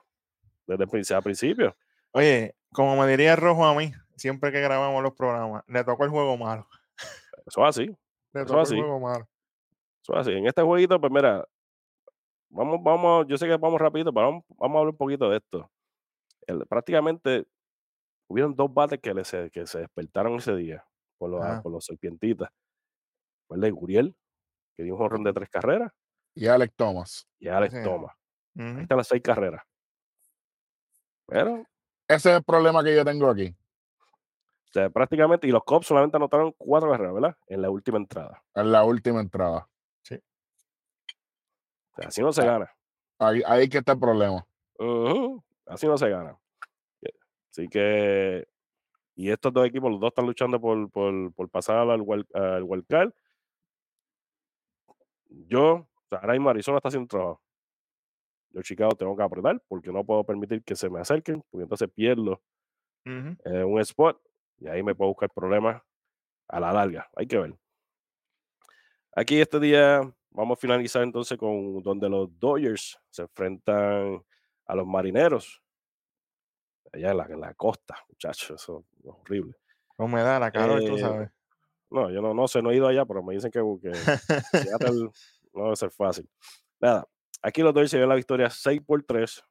desde 0.66 0.84
el 0.84 1.22
principio. 1.22 1.76
Oye, 2.12 2.54
como 2.72 2.96
me 2.96 3.06
diría 3.06 3.36
Rojo 3.36 3.64
a 3.66 3.74
mí, 3.74 3.92
siempre 4.16 4.52
que 4.52 4.60
grabamos 4.60 5.02
los 5.02 5.14
programas, 5.14 5.64
le 5.66 5.84
tocó 5.84 6.04
el 6.04 6.10
juego 6.10 6.36
malo. 6.36 6.66
Eso 7.46 7.62
es 7.66 7.68
así. 7.68 7.86
Le 8.34 8.42
Eso 8.42 8.46
tocó 8.48 8.60
así. 8.60 8.74
el 8.74 8.80
juego 8.82 9.00
malo. 9.00 9.28
Eso 10.02 10.12
es 10.14 10.18
así. 10.20 10.32
En 10.32 10.46
este 10.46 10.62
jueguito, 10.62 11.00
pues 11.00 11.10
mira, 11.12 11.46
vamos, 12.50 12.78
vamos, 12.82 13.26
yo 13.26 13.38
sé 13.38 13.46
que 13.46 13.56
vamos 13.56 13.80
rapidito, 13.80 14.12
pero 14.12 14.26
vamos, 14.26 14.44
vamos 14.50 14.74
a 14.76 14.78
hablar 14.80 14.92
un 14.92 14.96
poquito 14.98 15.30
de 15.30 15.38
esto. 15.38 15.70
El- 16.46 16.66
prácticamente 16.66 17.46
hubieron 18.28 18.54
dos 18.54 18.72
bates 18.72 19.00
que, 19.00 19.14
le 19.14 19.24
se, 19.24 19.50
que 19.50 19.66
se 19.66 19.78
despertaron 19.80 20.34
ese 20.34 20.54
día 20.56 20.84
por 21.18 21.30
los, 21.30 21.42
Ajá. 21.42 21.62
por 21.62 21.72
los 21.72 21.84
serpientitas. 21.84 22.50
Fue 23.46 23.56
el 23.56 23.62
de 23.62 23.70
Guriel, 23.70 24.14
que 24.76 24.82
dio 24.82 24.94
un 24.94 24.98
jonrón 25.00 25.24
de 25.24 25.32
tres 25.32 25.48
carreras, 25.48 25.90
Y 26.34 26.46
Alex 26.46 26.74
Thomas. 26.76 27.26
y 27.38 27.48
Alex 27.48 27.74
Sí. 27.74 27.82
Thomas. 27.82 28.14
Ahí 28.58 28.82
están 28.82 28.98
las 28.98 29.08
seis 29.08 29.22
carreras. 29.22 29.62
Pero, 31.26 31.64
Ese 32.08 32.30
es 32.30 32.36
el 32.38 32.42
problema 32.44 32.82
que 32.82 32.94
yo 32.96 33.04
tengo 33.04 33.28
aquí. 33.30 33.54
o 34.68 34.72
sea, 34.72 34.90
prácticamente, 34.90 35.46
y 35.46 35.50
los 35.50 35.62
Cubs 35.64 35.86
solamente 35.86 36.16
anotaron 36.16 36.52
cuatro 36.58 36.90
carreras, 36.90 37.14
¿verdad? 37.14 37.36
En 37.46 37.62
la 37.62 37.70
última 37.70 37.98
entrada. 37.98 38.42
En 38.54 38.70
la 38.72 38.84
última 38.84 39.20
entrada. 39.20 39.68
O 40.00 40.04
sea, 40.04 40.18
así 42.08 42.20
no 42.22 42.32
se 42.32 42.42
Ah. 42.42 42.44
gana. 42.46 42.72
Ahí, 43.18 43.42
ahí 43.46 43.68
que 43.68 43.78
está 43.78 43.92
el 43.92 43.98
problema. 43.98 44.46
Así 45.66 45.86
no 45.86 45.98
se 45.98 46.08
gana. 46.08 46.38
Así 47.50 47.68
que 47.68 48.46
y 49.16 49.30
estos 49.30 49.52
dos 49.52 49.66
equipos, 49.66 49.90
los 49.90 49.98
dos 50.00 50.08
están 50.08 50.26
luchando 50.26 50.60
por, 50.60 50.88
por, 50.90 51.32
por 51.34 51.48
pasar 51.50 51.76
al, 51.78 51.90
al 51.90 52.62
wild 52.62 52.86
card. 52.88 53.10
Yo, 55.28 55.72
o 55.74 56.08
sea, 56.08 56.18
ahora 56.18 56.34
mismo 56.34 56.50
Arizona 56.50 56.78
está 56.78 56.88
haciendo 56.88 57.08
trabajo. 57.08 57.42
Yo, 58.58 58.62
Chicago, 58.62 58.90
tengo 58.96 59.16
que 59.16 59.22
apretar 59.22 59.62
porque 59.68 59.92
no 59.92 60.04
puedo 60.04 60.24
permitir 60.24 60.64
que 60.64 60.74
se 60.74 60.90
me 60.90 60.98
acerquen, 60.98 61.44
porque 61.48 61.62
entonces 61.62 61.88
pierdo 61.94 62.42
eh, 63.44 63.62
un 63.62 63.80
spot 63.80 64.20
y 64.58 64.66
ahí 64.66 64.82
me 64.82 64.96
puedo 64.96 65.10
buscar 65.10 65.30
problemas 65.30 65.80
a 66.48 66.58
la 66.58 66.72
larga. 66.72 67.08
Hay 67.14 67.28
que 67.28 67.38
ver. 67.38 67.54
Aquí 69.14 69.40
este 69.40 69.60
día 69.60 70.00
vamos 70.30 70.58
a 70.58 70.60
finalizar 70.60 71.04
entonces 71.04 71.38
con 71.38 71.80
donde 71.84 72.08
los 72.08 72.36
Dodgers 72.36 72.98
se 73.10 73.22
enfrentan 73.22 74.24
a 74.66 74.74
los 74.74 74.86
marineros. 74.86 75.62
Allá 76.92 77.12
en 77.12 77.16
la, 77.16 77.24
en 77.26 77.40
la 77.40 77.54
costa, 77.54 77.96
muchachos, 78.08 78.60
eso 78.60 78.84
es 78.98 79.04
horrible. 79.04 79.54
Humedad, 79.98 80.40
la 80.40 80.50
calor, 80.50 80.82
tú 80.84 80.96
Eh, 80.96 80.98
sabes. 80.98 81.30
No, 81.90 82.10
yo 82.10 82.20
no, 82.20 82.34
no 82.34 82.48
sé, 82.48 82.60
no 82.60 82.72
he 82.72 82.76
ido 82.76 82.88
allá, 82.88 83.04
pero 83.06 83.22
me 83.22 83.34
dicen 83.34 83.52
que, 83.52 83.60
que 83.80 83.94
Seattle 83.94 85.10
no 85.54 85.64
debe 85.64 85.76
ser 85.76 85.90
fácil. 85.92 86.28
Nada, 86.80 87.06
aquí 87.42 87.62
los 87.62 87.72
Dodgers 87.74 87.90
se 87.90 87.96
llevan 87.96 88.10
la 88.10 88.14
victoria 88.16 88.50
6 88.50 88.80
por 88.86 89.02
3, 89.04 89.42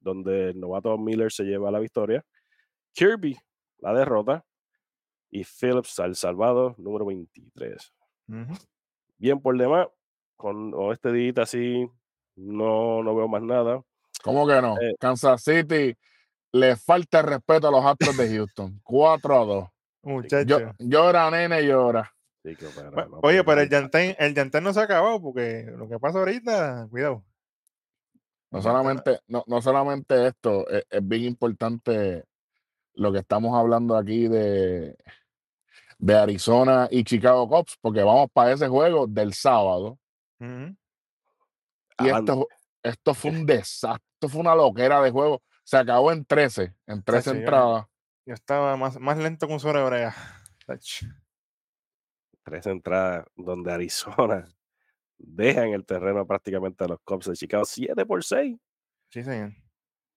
donde 0.00 0.50
el 0.50 0.60
novato 0.60 0.96
Miller 0.98 1.32
se 1.32 1.44
lleva 1.44 1.70
la 1.70 1.78
victoria. 1.78 2.24
Kirby 2.92 3.36
la 3.78 3.92
derrota. 3.92 4.44
Y 5.30 5.42
Phillips 5.44 5.98
al 5.98 6.14
salvado, 6.14 6.76
número 6.78 7.06
23. 7.06 7.92
Ujú. 8.28 8.54
Bien 9.18 9.40
por 9.40 9.58
demás, 9.58 9.88
con 10.36 10.72
o 10.74 10.92
este 10.92 11.10
día 11.12 11.32
así, 11.38 11.88
no, 12.36 13.02
no 13.02 13.16
veo 13.16 13.26
más 13.26 13.42
nada. 13.42 13.82
¿Cómo 14.22 14.46
que 14.46 14.62
no? 14.62 14.80
Eh. 14.80 14.94
Kansas 15.00 15.42
City 15.42 15.96
le 16.52 16.76
falta 16.76 17.18
el 17.18 17.26
respeto 17.26 17.66
a 17.66 17.70
los 17.72 17.84
Astros 17.84 18.16
de 18.16 18.28
Houston. 18.28 18.80
4 18.84 19.34
a 19.40 19.44
2. 19.44 19.68
Muchacho. 20.04 20.60
Yo, 20.60 20.72
llora, 20.78 21.28
nene, 21.32 21.66
llora. 21.66 22.14
Sí, 22.44 22.54
que, 22.54 22.66
pero, 22.74 22.92
Bu- 22.92 23.10
no, 23.10 23.20
Oye, 23.22 23.42
pero 23.42 23.60
el 23.60 23.68
llantén, 23.68 24.14
el 24.18 24.34
llantén 24.34 24.62
no 24.62 24.72
se 24.72 24.80
ha 24.80 24.84
acabado 24.84 25.20
porque 25.20 25.64
lo 25.76 25.88
que 25.88 25.98
pasa 25.98 26.20
ahorita, 26.20 26.86
cuidado. 26.90 27.24
No 28.54 28.62
solamente, 28.62 29.20
no, 29.26 29.44
no 29.46 29.60
solamente 29.60 30.26
esto, 30.28 30.68
es, 30.68 30.84
es 30.88 31.06
bien 31.06 31.24
importante 31.24 32.24
lo 32.94 33.12
que 33.12 33.18
estamos 33.18 33.58
hablando 33.58 33.96
aquí 33.96 34.28
de, 34.28 34.96
de 35.98 36.14
Arizona 36.16 36.86
y 36.90 37.02
Chicago 37.04 37.48
Cubs, 37.48 37.76
porque 37.80 38.02
vamos 38.02 38.28
para 38.32 38.52
ese 38.52 38.68
juego 38.68 39.06
del 39.08 39.34
sábado. 39.34 39.98
Y 40.40 40.74
Adelante. 41.98 42.32
esto, 42.32 42.48
esto 42.82 43.14
fue 43.14 43.30
un 43.32 43.46
desastre, 43.46 44.04
esto 44.14 44.28
fue 44.28 44.40
una 44.40 44.54
loquera 44.54 45.00
de 45.02 45.10
juego. 45.10 45.42
Se 45.64 45.76
acabó 45.76 46.12
en 46.12 46.24
13, 46.24 46.74
en 46.86 47.02
13 47.02 47.22
Chacho, 47.24 47.34
yo- 47.34 47.40
entradas. 47.40 47.86
Yo 48.26 48.34
estaba 48.34 48.76
más, 48.76 48.98
más 49.00 49.18
lento 49.18 49.46
que 49.46 49.52
un 49.52 49.60
sobre 49.60 49.84
brea. 49.84 50.14
Tres 52.44 52.66
entradas 52.66 53.26
donde 53.36 53.72
Arizona 53.72 54.48
dejan 55.26 55.68
el 55.70 55.84
terreno 55.84 56.26
prácticamente 56.26 56.84
a 56.84 56.88
los 56.88 57.00
Cubs 57.04 57.26
de 57.26 57.34
Chicago 57.34 57.64
7 57.64 58.06
por 58.06 58.24
6. 58.24 58.56
Sí, 59.10 59.22
señor. 59.22 59.52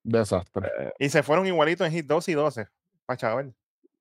Desastre. 0.03 0.69
Y 0.99 1.09
se 1.09 1.23
fueron 1.23 1.45
igualitos 1.45 1.85
en 1.87 1.93
hit 1.93 2.05
2 2.05 2.29
y 2.29 2.33
12. 2.33 2.67
Pa' 3.05 3.17
chaval. 3.17 3.53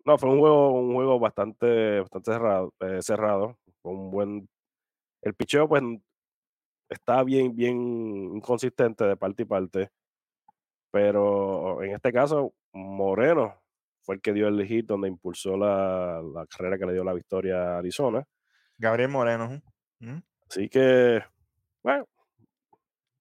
No, 0.04 0.18
fue 0.18 0.30
un 0.30 0.38
juego, 0.38 0.70
un 0.72 0.94
juego 0.94 1.18
bastante, 1.18 2.00
bastante 2.00 2.32
cerrado, 2.32 2.74
eh, 2.80 3.02
cerrado. 3.02 3.58
Fue 3.82 3.92
un 3.92 4.10
buen. 4.10 4.48
El 5.22 5.34
picheo, 5.34 5.68
pues, 5.68 5.82
estaba 6.88 7.24
bien, 7.24 7.54
bien 7.54 7.76
inconsistente 8.36 9.04
de 9.04 9.16
parte 9.16 9.42
y 9.42 9.46
parte. 9.46 9.90
Pero 10.92 11.82
en 11.82 11.94
este 11.94 12.12
caso, 12.12 12.54
Moreno 12.72 13.60
fue 14.02 14.14
el 14.14 14.20
que 14.20 14.32
dio 14.32 14.46
el 14.48 14.64
hit 14.64 14.86
donde 14.86 15.08
impulsó 15.08 15.56
la, 15.56 16.22
la 16.22 16.46
carrera 16.46 16.78
que 16.78 16.86
le 16.86 16.92
dio 16.92 17.02
la 17.02 17.12
victoria 17.12 17.74
a 17.74 17.78
Arizona. 17.78 18.24
Gabriel 18.78 19.10
Moreno. 19.10 19.60
ujú. 20.00 20.22
Así 20.48 20.68
que, 20.68 21.22
bueno, 21.82 22.06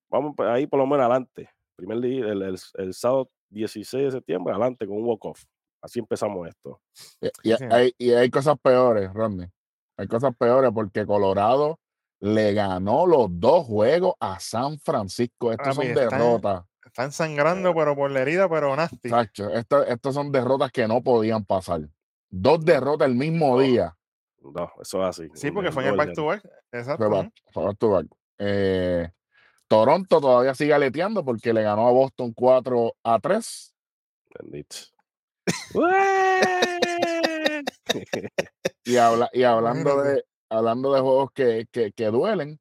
vamos 0.10 0.34
ahí 0.40 0.68
por 0.68 0.80
lo 0.80 0.86
menos 0.86 1.02
adelante. 1.06 1.50
Primer 1.76 2.00
día, 2.02 2.26
el, 2.28 2.42
el- 2.42 2.60
el 2.76 2.94
sábado 2.94 3.30
16 3.50 4.06
de 4.06 4.12
septiembre, 4.12 4.54
adelante 4.54 4.88
con 4.88 4.98
un 4.98 5.06
walk-off. 5.06 5.44
Así 5.82 6.00
empezamos 6.00 6.48
esto. 6.48 6.82
Y, 7.44 7.52
hay, 7.72 7.94
y 7.98 8.12
hay 8.12 8.30
cosas 8.30 8.56
peores, 8.62 9.14
Rodney. 9.14 9.48
Hay 9.98 10.08
cosas 10.08 10.36
peores 10.38 10.72
porque 10.74 11.06
Colorado 11.06 11.80
le 12.22 12.54
ganó 12.54 13.06
los 13.06 13.28
dos 13.30 13.66
juegos 13.68 14.16
a 14.20 14.40
San 14.40 14.80
Francisco. 14.80 15.52
Estos 15.52 15.76
Papi, 15.76 15.76
son 15.76 15.86
están- 15.98 16.10
derrotas. 16.20 16.64
Están 16.86 17.12
sangrando, 17.12 17.74
pero 17.76 17.96
por 17.96 18.10
la 18.10 18.22
herida, 18.22 18.48
pero 18.48 18.74
nasty. 18.76 19.10
Estos 19.90 20.14
son 20.14 20.32
derrotas 20.32 20.72
que 20.72 20.88
no 20.88 21.04
podían 21.04 21.44
pasar. 21.44 21.82
Dos 22.30 22.64
derrotas 22.64 23.08
el 23.10 23.16
mismo 23.16 23.56
No. 23.58 23.60
día. 23.60 23.98
No, 24.54 24.72
eso 24.82 25.02
es 25.04 25.10
así. 25.20 25.30
Sí, 25.34 25.52
porque 25.52 25.72
fue 25.72 25.84
en 25.84 25.90
el 25.90 25.98
back 25.98 26.14
to 26.14 26.26
back. 26.26 26.44
Exacto. 26.72 26.98
Fue 26.98 27.08
ujú. 27.08 27.16
back- 27.24 27.34
fue 27.52 27.64
back 27.66 27.78
to 27.78 27.90
back. 27.90 28.06
Eh, 28.38 29.10
Toronto 29.68 30.22
todavía 30.22 30.54
sigue 30.54 30.74
aleteando 30.74 31.24
porque 31.26 31.54
le 31.54 31.64
ganó 31.64 31.88
a 31.88 31.92
Boston 31.92 32.34
4 32.34 32.94
a 33.04 33.20
3. 33.20 33.74
Bendito. 34.40 34.76
Y, 38.84 38.98
habla, 38.98 39.30
y 39.34 39.44
hablando, 39.44 40.02
de, 40.04 40.24
hablando 40.50 40.94
de 40.94 41.02
juegos 41.02 41.32
que, 41.34 41.66
que, 41.72 41.92
que 41.92 42.06
duelen, 42.08 42.60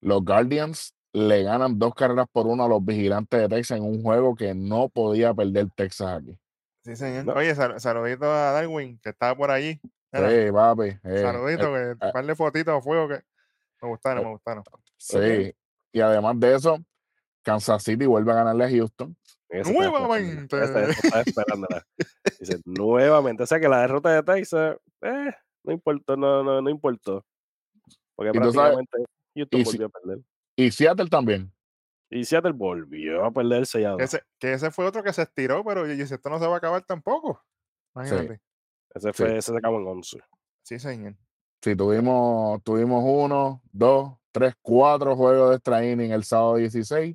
los 0.00 0.22
Guardians 0.24 0.94
le 1.12 1.42
ganan 1.44 1.78
dos 1.78 1.94
carreras 1.94 2.26
por 2.30 2.46
uno 2.46 2.64
a 2.64 2.68
los 2.68 2.84
vigilantes 2.84 3.40
de 3.40 3.48
Texas 3.48 3.78
en 3.78 3.84
un 3.84 4.02
juego 4.02 4.34
que 4.34 4.54
no 4.54 4.88
podía 4.88 5.32
perder 5.32 5.68
Texas 5.74 6.18
aquí. 6.20 6.38
Sí, 6.84 6.94
señor. 6.96 7.36
Oye, 7.36 7.54
sal- 7.54 7.80
saludito 7.80 8.26
a 8.26 8.52
Darwin, 8.52 8.98
que 9.02 9.10
estaba 9.10 9.34
por 9.34 9.50
allí. 9.50 9.80
Sí, 10.18 10.52
papi. 10.52 10.82
eh, 11.04 11.22
saludito, 11.22 11.76
eh, 11.76 11.80
que 11.98 12.04
eh, 12.04 12.08
un 12.08 12.12
par 12.12 12.26
de 12.26 12.34
fotitos 12.34 12.74
a 12.78 12.80
fuego 12.80 13.08
que 13.08 13.22
me 13.82 13.88
gustaron, 13.88 14.22
eh, 14.22 14.26
me 14.26 14.30
gustaron. 14.32 14.64
sí. 14.96 15.52
Y 15.92 16.00
además 16.00 16.38
de 16.38 16.54
eso, 16.54 16.78
Kansas 17.42 17.82
City 17.82 18.06
vuelve 18.06 18.30
a 18.32 18.36
ganarle 18.36 18.64
a 18.64 18.70
Houston. 18.70 19.16
Nuevamente. 19.64 20.56
Dice, 22.38 22.60
nuevamente. 22.64 23.42
O 23.42 23.46
sea 23.46 23.60
que 23.60 23.68
la 23.68 23.80
derrota 23.80 24.10
de 24.10 24.22
Texas, 24.22 24.76
eh, 25.02 25.30
no 25.64 25.72
importó, 25.72 26.16
no, 26.16 26.42
no, 26.42 26.60
no 26.60 26.70
importó. 26.70 27.24
Porque 28.14 28.30
Y 28.36 28.40
tú 28.40 28.52
sabes- 28.52 28.74
prácticamente 28.76 28.96
Houston 29.34 29.60
y 29.60 29.64
si- 29.64 29.70
volvió 29.78 29.86
a 29.86 29.90
perder. 29.90 30.18
Y 30.56 30.70
Seattle 30.70 31.08
también. 31.08 31.52
Y 32.10 32.24
Seattle 32.24 32.52
volvió 32.52 33.24
a 33.24 33.30
perder 33.30 33.66
6 33.66 33.86
a 33.86 33.90
2. 33.90 34.00
Ese, 34.00 34.22
que 34.38 34.52
ese 34.52 34.70
fue 34.70 34.86
otro 34.86 35.02
que 35.02 35.12
se 35.12 35.22
estiró, 35.22 35.64
pero 35.64 35.86
yo 35.86 35.92
dije, 35.92 36.14
esto 36.14 36.30
no 36.30 36.38
se 36.38 36.46
va 36.46 36.54
a 36.54 36.58
acabar 36.58 36.82
tampoco. 36.84 37.42
Imagínate. 37.94 38.40
Ese, 38.96 39.12
fue, 39.12 39.36
ese 39.36 39.52
se 39.52 39.58
acabó 39.58 39.78
en 39.78 39.86
11. 39.86 40.18
Sí, 40.62 40.78
señor. 40.78 41.14
Sí, 41.62 41.76
tuvimos, 41.76 42.62
tuvimos 42.62 43.04
uno, 43.06 43.62
dos, 43.72 44.14
tres, 44.32 44.54
cuatro 44.62 45.14
juegos 45.16 45.50
de 45.50 45.56
extra 45.56 45.84
inning 45.84 46.12
el 46.12 46.24
sábado 46.24 46.56
16. 46.56 47.14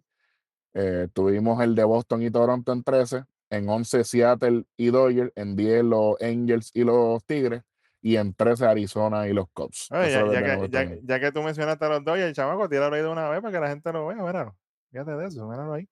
Eh, 0.74 1.08
tuvimos 1.12 1.62
el 1.62 1.74
de 1.74 1.84
Boston 1.84 2.22
y 2.22 2.30
Toronto 2.30 2.72
en 2.72 2.84
13. 2.84 3.24
En 3.50 3.68
11 3.68 4.04
Seattle 4.04 4.64
y 4.78 4.88
Dodgers. 4.88 5.32
En 5.36 5.56
10 5.56 5.84
los 5.84 6.22
Angels 6.22 6.72
y 6.74 6.84
los 6.84 7.24
Tigres. 7.26 7.64
Y 8.02 8.16
en 8.16 8.34
13 8.34 8.66
Arizona 8.66 9.28
y 9.28 9.34
los 9.34 9.48
Cubs. 9.52 9.90
Oye, 9.92 10.12
ya, 10.12 10.58
que, 10.58 11.00
ya, 11.04 11.20
que 11.20 11.32
tú 11.32 11.42
mencionaste 11.44 11.86
a 11.86 12.00
los 12.00 12.18
y 12.18 12.22
el 12.22 12.34
chamaco, 12.34 12.68
tíralo 12.68 12.96
ahí 12.96 13.02
de 13.02 13.08
una 13.08 13.30
vez 13.30 13.42
para 13.42 13.52
que 13.52 13.60
la 13.60 13.70
gente 13.70 13.92
lo 13.92 14.08
vea, 14.08 14.18
míralo. 14.18 14.56
Fíjate 14.92 15.12
de 15.12 15.28
eso, 15.28 15.48
míralo 15.48 15.74
ahí. 15.74 15.88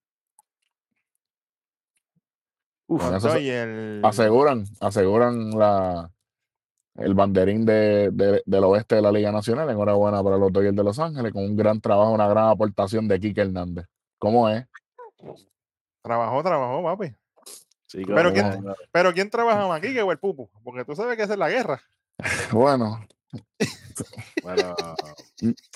Uf, 2.92 3.04
se- 3.04 3.28
Dodgers, 3.28 4.04
aseguran, 4.04 4.64
aseguran 4.80 5.52
la, 5.52 6.12
el 6.96 7.14
banderín 7.14 7.64
de, 7.66 8.10
de- 8.12 8.42
del 8.46 8.64
oeste 8.64 8.96
de 8.96 9.02
la 9.04 9.12
Liga 9.12 9.32
Nacional. 9.32 9.70
Enhorabuena 9.70 10.24
para 10.24 10.38
los 10.38 10.52
Dodgers 10.52 10.76
de 10.76 10.84
Los 10.84 10.98
Ángeles, 11.00 11.32
con 11.32 11.44
un 11.44 11.56
gran 11.56 11.80
trabajo, 11.80 12.12
una 12.12 12.28
gran 12.28 12.50
aportación 12.50 13.08
de 13.08 13.20
Kike 13.20 13.42
Hernández. 13.42 13.86
¿Cómo 14.18 14.50
es? 14.50 14.66
Trabajó, 16.02 16.42
trabajó, 16.44 16.84
papi. 16.84 17.14
sí, 17.86 18.04
Pero 18.06 18.34
¿quién- 18.34 18.66
Pero 18.92 19.14
¿quién 19.14 19.30
trabaja 19.30 19.68
más 19.68 19.78
aquí 19.84 19.94
que 19.94 20.00
el 20.00 20.18
Pupu? 20.18 20.50
Porque 20.64 20.84
tú 20.86 20.96
sabes 20.96 21.16
que 21.16 21.24
esa 21.24 21.34
es 21.34 21.40
la 21.40 21.50
guerra. 21.50 21.82
Bueno, 22.52 23.06
bueno, 24.44 24.76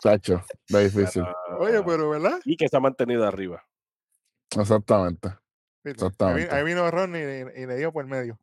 Tacho, 0.02 0.42
difícil. 0.68 1.24
Oye, 1.60 1.78
bueno, 1.80 1.86
pero 1.86 2.10
¿verdad? 2.10 2.40
Y 2.44 2.58
que 2.58 2.68
se 2.68 2.76
ha 2.76 2.80
mantenido 2.80 3.26
arriba. 3.28 3.64
Exactamente. 4.58 5.30
Ahí, 6.20 6.48
ahí 6.50 6.64
vino 6.64 6.90
Ronnie 6.90 7.22
y, 7.56 7.62
y 7.64 7.66
le 7.66 7.76
dio 7.78 7.92
por 7.92 8.06
medio. 8.06 8.38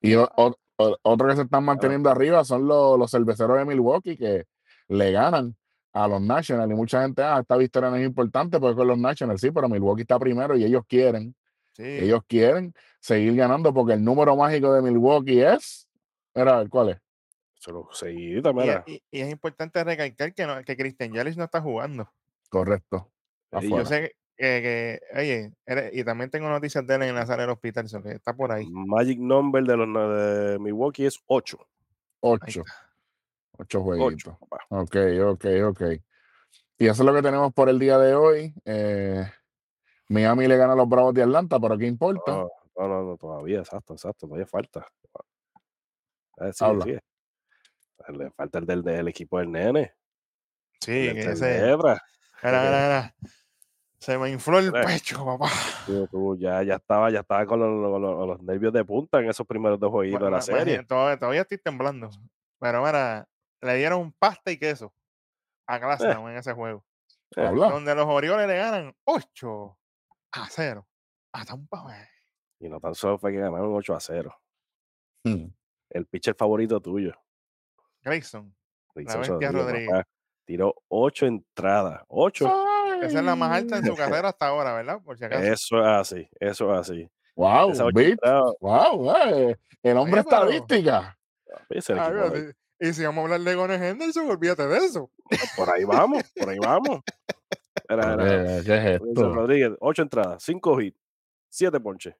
Y 0.00 0.14
o- 0.14 0.30
o- 0.36 0.56
o- 0.76 0.96
otro 1.02 1.28
que 1.28 1.36
se 1.36 1.42
están 1.42 1.64
manteniendo 1.64 2.10
arriba 2.10 2.44
son 2.44 2.66
los, 2.66 2.98
los 2.98 3.10
cerveceros 3.10 3.58
de 3.58 3.64
Milwaukee 3.64 4.16
que 4.16 4.44
le 4.88 5.12
ganan 5.12 5.56
a 5.92 6.06
los 6.06 6.20
Nationals. 6.20 6.70
Y 6.70 6.74
mucha 6.74 7.02
gente, 7.02 7.22
ah, 7.22 7.38
esta 7.40 7.56
victoria 7.56 7.90
no 7.90 7.96
es 7.96 8.06
importante 8.06 8.60
porque 8.60 8.76
con 8.76 8.86
los 8.88 8.98
Nationals, 8.98 9.40
sí, 9.40 9.50
pero 9.50 9.68
Milwaukee 9.68 10.02
está 10.02 10.18
primero 10.18 10.56
y 10.56 10.64
ellos 10.64 10.82
quieren, 10.86 11.34
Sí. 11.72 11.82
ellos 11.84 12.20
quieren 12.26 12.72
seguir 13.00 13.34
ganando 13.36 13.72
porque 13.74 13.94
el 13.94 14.04
número 14.04 14.36
mágico 14.36 14.72
de 14.72 14.82
Milwaukee 14.82 15.40
es, 15.42 15.88
era, 16.34 16.64
¿cuál 16.68 16.90
es? 16.90 16.96
Solo 17.58 17.88
seguidita, 17.92 18.50
y, 18.50 18.54
mira. 18.54 18.84
y- 18.86 19.02
y 19.10 19.20
es 19.20 19.30
importante 19.30 19.82
recalcar 19.82 20.32
que, 20.34 20.46
no, 20.46 20.62
que 20.62 20.76
Christian 20.76 21.12
Yelich 21.12 21.36
no 21.36 21.44
está 21.44 21.60
jugando. 21.60 22.08
Correcto. 22.50 23.10
Afuera. 23.50 23.76
Yo 23.78 23.84
sé, 23.86 24.16
que- 24.36 24.62
que, 24.62 25.00
que, 25.12 25.18
oye, 25.20 25.52
eres- 25.66 25.90
y 25.94 26.04
también 26.04 26.30
tengo 26.30 26.48
noticias 26.48 26.86
de 26.86 26.94
él 26.94 27.02
en 27.04 27.14
la 27.14 27.26
sala 27.26 27.42
del 27.42 27.50
hospital, 27.50 27.86
que 28.02 28.10
está 28.10 28.34
por 28.34 28.52
ahí. 28.52 28.66
Magic 28.70 29.18
number 29.18 29.62
de 29.64 29.76
los 29.76 29.86
de 30.16 30.58
Milwaukee 30.58 31.06
es 31.06 31.20
8. 31.26 31.58
Ocho. 32.20 32.60
está. 32.60 32.72
Ocho 33.58 33.80
8, 33.80 33.82
jueguitos. 33.82 34.36
Ok, 34.68 34.96
ok, 35.26 35.44
ok. 35.68 35.82
Y 36.78 36.86
eso 36.88 37.02
es 37.02 37.06
lo 37.06 37.14
que 37.14 37.22
tenemos 37.22 37.54
por 37.54 37.68
el 37.70 37.78
día 37.78 37.98
de 37.98 38.14
hoy. 38.14 38.52
Eh, 38.66 39.24
Miami 40.08 40.46
le 40.46 40.56
gana 40.58 40.74
a 40.74 40.76
los 40.76 40.88
Bravos 40.88 41.14
de 41.14 41.22
Atlanta, 41.22 41.58
pero 41.58 41.78
¿qué 41.78 41.86
importa? 41.86 42.30
No, 42.32 42.50
no, 42.76 42.88
no, 42.88 43.02
no, 43.04 43.16
todavía, 43.16 43.60
exacto, 43.60 43.94
exacto, 43.94 44.26
todavía 44.26 44.46
falta. 44.46 44.86
Ah, 46.38 46.50
Habla. 46.60 46.84
Le 48.08 48.30
falta 48.32 48.58
el 48.58 48.66
del, 48.66 48.82
del 48.82 49.08
equipo 49.08 49.38
del 49.38 49.50
nene. 49.50 49.94
Sí, 50.80 51.08
el 51.08 51.16
ese. 51.16 51.58
Era, 52.42 52.58
era, 52.68 52.86
era. 52.86 53.14
Se 53.98 54.18
me 54.18 54.30
infló 54.30 54.58
el 54.58 54.72
Mira. 54.72 54.84
pecho, 54.86 55.24
papá. 55.24 55.48
Tú- 55.86 56.06
tú 56.08 56.36
ya, 56.38 56.62
ya 56.62 56.74
estaba, 56.76 57.10
ya 57.10 57.20
estaba 57.20 57.46
con 57.46 57.58
los, 57.60 58.00
los- 58.00 58.28
los 58.28 58.42
nervios 58.42 58.72
de 58.72 58.84
punta 58.84 59.18
en 59.20 59.30
esos 59.30 59.46
primeros 59.46 59.80
dos 59.80 59.90
jueguitos 59.90 60.22
de 60.22 60.30
la 60.30 60.40
serie. 60.40 60.60
imagínate, 60.62 60.86
Todavía, 60.88 61.18
todavía 61.18 61.40
estoy 61.42 61.58
temblando. 61.58 62.10
Pero 62.58 62.84
mira, 62.84 63.26
le 63.62 63.74
dieron 63.76 64.12
pasta 64.12 64.50
y 64.50 64.58
queso 64.58 64.92
a 65.66 65.78
Glasgow 65.78 66.28
en 66.28 66.36
ese 66.36 66.52
juego. 66.52 66.84
Eh. 67.36 67.50
Donde 67.52 67.94
los 67.94 68.06
Orioles 68.06 68.46
le 68.46 68.56
ganan 68.56 68.94
8 69.04 69.76
a 70.32 70.46
0 70.50 70.86
a 71.32 71.44
Tampa 71.44 71.82
Bay. 71.82 72.04
Y 72.60 72.68
no 72.68 72.78
tan 72.80 72.94
solo 72.94 73.18
fue 73.18 73.32
que 73.32 73.38
ganaron 73.38 73.74
8 73.74 73.94
a 73.94 74.00
0. 74.00 74.34
Hmm. 75.24 75.46
El 75.90 76.06
pitcher 76.06 76.34
favorito 76.36 76.80
tuyo. 76.80 77.12
Grayson. 78.02 78.54
Grayson 78.94 79.20
bestia 79.20 79.50
Rodríguez, 79.52 80.04
tiró 80.44 80.74
8 80.88 81.26
entradas. 81.26 82.02
8. 82.08 82.46
Esa 83.02 83.18
es 83.18 83.24
la 83.24 83.36
más 83.36 83.52
alta 83.52 83.78
en 83.78 83.84
su 83.86 83.94
carrera 83.94 84.28
hasta 84.30 84.46
ahora, 84.48 84.74
¿verdad? 84.74 85.00
Por 85.04 85.18
si 85.18 85.24
acaso. 85.24 85.42
Eso 85.42 85.80
es 85.80 85.86
así, 85.86 86.28
eso 86.40 86.72
es 86.74 86.80
así. 86.80 87.10
Wow, 87.34 87.70
ocho 87.70 87.88
Beat. 87.92 88.18
Wow, 88.60 89.14
eh, 89.16 89.56
el 89.82 89.96
hombre 89.96 90.20
Oye, 90.20 90.28
pero- 90.30 90.50
estadística. 90.50 91.18
Ah, 91.94 92.32
y 92.78 92.92
si 92.92 93.04
vamos 93.04 93.22
a 93.22 93.24
hablar 93.24 93.40
de 93.40 93.54
Gones 93.54 93.80
Henderson, 93.80 94.30
olvídate 94.30 94.66
de 94.66 94.78
eso. 94.78 95.10
por 95.56 95.70
ahí 95.70 95.84
vamos, 95.84 96.22
por 96.38 96.48
ahí 96.48 96.58
vamos. 96.58 97.00
Era, 97.88 98.14
era, 98.14 98.24
¿Qué 98.24 98.56
es 98.58 98.64
Grayson 98.64 99.08
esto? 99.08 99.34
Rodríguez, 99.34 99.70
8 99.80 100.02
entradas, 100.02 100.42
5 100.42 100.80
hits, 100.80 100.98
7 101.48 101.80
ponches, 101.80 102.14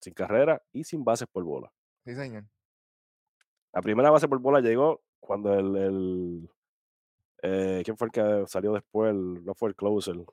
sin 0.00 0.12
carrera 0.14 0.62
y 0.72 0.84
sin 0.84 1.02
bases 1.04 1.26
por 1.26 1.42
bola. 1.44 1.72
Sí, 2.04 2.14
señor. 2.14 2.44
La 3.72 3.82
primera 3.82 4.10
base 4.10 4.28
por 4.28 4.38
bola 4.38 4.60
llegó 4.60 5.02
cuando 5.20 5.54
el, 5.54 5.76
el 5.76 6.50
eh, 7.46 7.82
¿quién 7.84 7.96
fue 7.96 8.06
el 8.08 8.12
que 8.12 8.44
salió 8.46 8.72
después? 8.72 9.10
El- 9.10 9.44
no 9.44 9.54
fue 9.54 9.68
el 9.70 9.76
closer. 9.76 10.14
El 10.16 10.26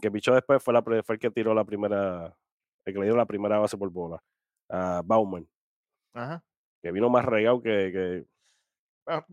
que 0.00 0.10
pichó 0.10 0.34
después 0.34 0.62
fue, 0.62 0.74
la, 0.74 0.82
pre- 0.82 1.02
fue 1.02 1.14
el 1.14 1.20
que 1.20 1.30
tiró 1.30 1.54
la 1.54 1.64
primera, 1.64 2.36
el 2.84 2.92
que 2.94 2.98
le 3.00 3.06
dio 3.06 3.16
la 3.16 3.26
primera 3.26 3.58
base 3.58 3.76
por 3.78 3.90
bola. 3.90 4.22
A 4.68 5.02
Bauman, 5.04 5.46
Ajá. 6.14 6.42
que 6.82 6.90
vino 6.92 7.08
más 7.10 7.24
regado 7.24 7.60
que, 7.62 7.92
que 7.92 8.26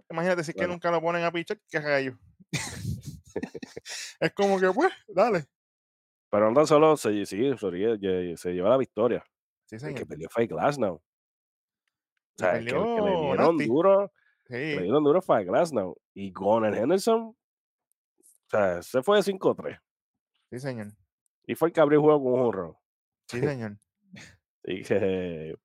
Imagínate 0.09 0.43
si 0.43 0.51
es 0.51 0.57
que 0.57 0.67
nunca 0.67 0.91
lo 0.91 0.99
ponen 1.01 1.23
a 1.23 1.31
pichar, 1.31 1.59
que 1.69 1.79
gallo. 1.79 2.17
es 4.19 4.33
como 4.33 4.59
que, 4.59 4.71
pues, 4.71 4.91
dale. 5.07 5.45
pero 6.29 6.49
no 6.49 6.55
tan 6.55 6.67
solo 6.67 6.97
se, 6.97 7.25
sí, 7.25 7.51
se 7.57 8.51
llevó 8.53 8.69
la 8.69 8.77
victoria. 8.77 9.23
Sí, 9.65 9.75
El 9.75 9.81
que 9.81 9.87
señor. 9.87 10.07
perdió 10.07 10.27
fue 10.31 10.47
Glasnow. 10.47 10.95
O 10.95 11.01
sea, 12.37 12.57
el 12.57 12.65
que, 12.65 12.75
el 12.75 12.83
que 12.83 13.01
le 13.01 13.17
dieron 13.21 13.57
duro, 13.57 14.11
que 14.45 14.53
le 14.57 14.75
Sí, 14.77 14.81
dieron 14.83 15.03
duro 15.03 15.21
fue 15.21 15.43
Glasnow. 15.45 15.95
Y 16.19 16.31
Gunnar 16.31 16.75
Henderson, 16.75 17.21
o 17.29 17.35
sea, 18.49 18.81
se 18.81 19.01
fue 19.01 19.17
de 19.17 19.23
5-3. 19.23 19.79
sí, 20.49 20.59
señor. 20.59 20.87
Y 21.45 21.55
fue 21.55 21.69
el 21.69 21.73
que 21.73 21.79
abrió 21.79 21.99
el 21.99 22.03
juego 22.03 22.21
con 22.23 22.33
un 22.33 22.39
honrón. 22.47 22.75
Sí, 23.29 23.39
señor. 23.39 23.77
Y 24.65 24.83
que. 24.83 25.55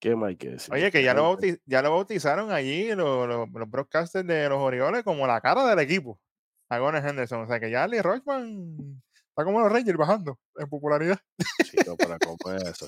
¿Qué 0.00 0.14
más 0.14 0.28
hay 0.28 0.36
que 0.36 0.50
decir? 0.50 0.72
Oye, 0.72 0.90
que 0.92 1.02
ya 1.02 1.12
lo, 1.12 1.24
bauti- 1.36 1.60
ya 1.66 1.82
lo 1.82 1.90
bautizaron 1.90 2.52
allí 2.52 2.94
los, 2.94 3.26
los, 3.26 3.50
los 3.50 3.68
broadcasters 3.70 4.24
de 4.26 4.48
los 4.48 4.58
Orioles 4.60 5.02
como 5.02 5.26
la 5.26 5.40
cara 5.40 5.66
del 5.66 5.80
equipo. 5.80 6.20
A 6.68 6.78
Gones 6.78 7.04
Henderson. 7.04 7.42
O 7.42 7.46
sea 7.48 7.58
que 7.58 7.70
ya 7.72 7.82
Ali 7.82 8.00
Rochman 8.00 9.02
está 9.30 9.44
como 9.44 9.58
los 9.60 9.72
Rangers 9.72 9.98
bajando 9.98 10.38
en 10.56 10.68
popularidad. 10.68 11.18
chico, 11.64 11.96
para 11.98 12.16
es 12.58 12.64
eso. 12.68 12.86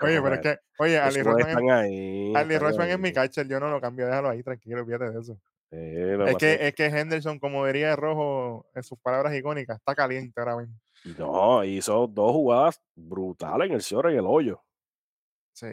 Oye, 0.00 0.16
¿Cómo 0.16 0.22
pero 0.30 0.34
es 0.36 0.40
que, 0.40 0.58
oye, 0.78 0.98
Ali 0.98 1.18
no 1.18 1.24
Rochman, 1.32 1.48
están 1.48 1.70
ahí. 1.70 2.32
Ali 2.34 2.58
Rochman 2.58 2.88
es 2.90 2.98
mi 2.98 3.12
catcher, 3.12 3.46
yo 3.48 3.60
no 3.60 3.68
lo 3.70 3.80
cambio, 3.80 4.06
déjalo 4.06 4.30
ahí, 4.30 4.42
tranquilo, 4.42 4.84
fíjate 4.84 5.10
de 5.10 5.20
eso. 5.20 5.34
Sí, 5.70 5.76
Es 5.78 6.36
que, 6.36 6.52
es- 6.54 6.60
es 6.60 6.74
que 6.74 6.86
Henderson, 6.86 7.38
como 7.38 7.66
diría 7.66 7.96
Rojo 7.96 8.66
en 8.74 8.82
sus 8.82 8.98
palabras 8.98 9.34
icónicas, 9.34 9.78
está 9.78 9.94
caliente 9.94 10.38
ahora 10.40 10.56
mismo. 10.56 10.74
y 11.04 11.14
No, 11.14 11.64
hizo 11.64 12.06
dos 12.06 12.32
jugadas 12.32 12.80
brutales 12.94 13.68
en 13.68 13.74
el 13.74 13.82
cierre, 13.82 14.12
en 14.12 14.18
el 14.18 14.26
hoyo. 14.26 14.62
Sí, 15.52 15.66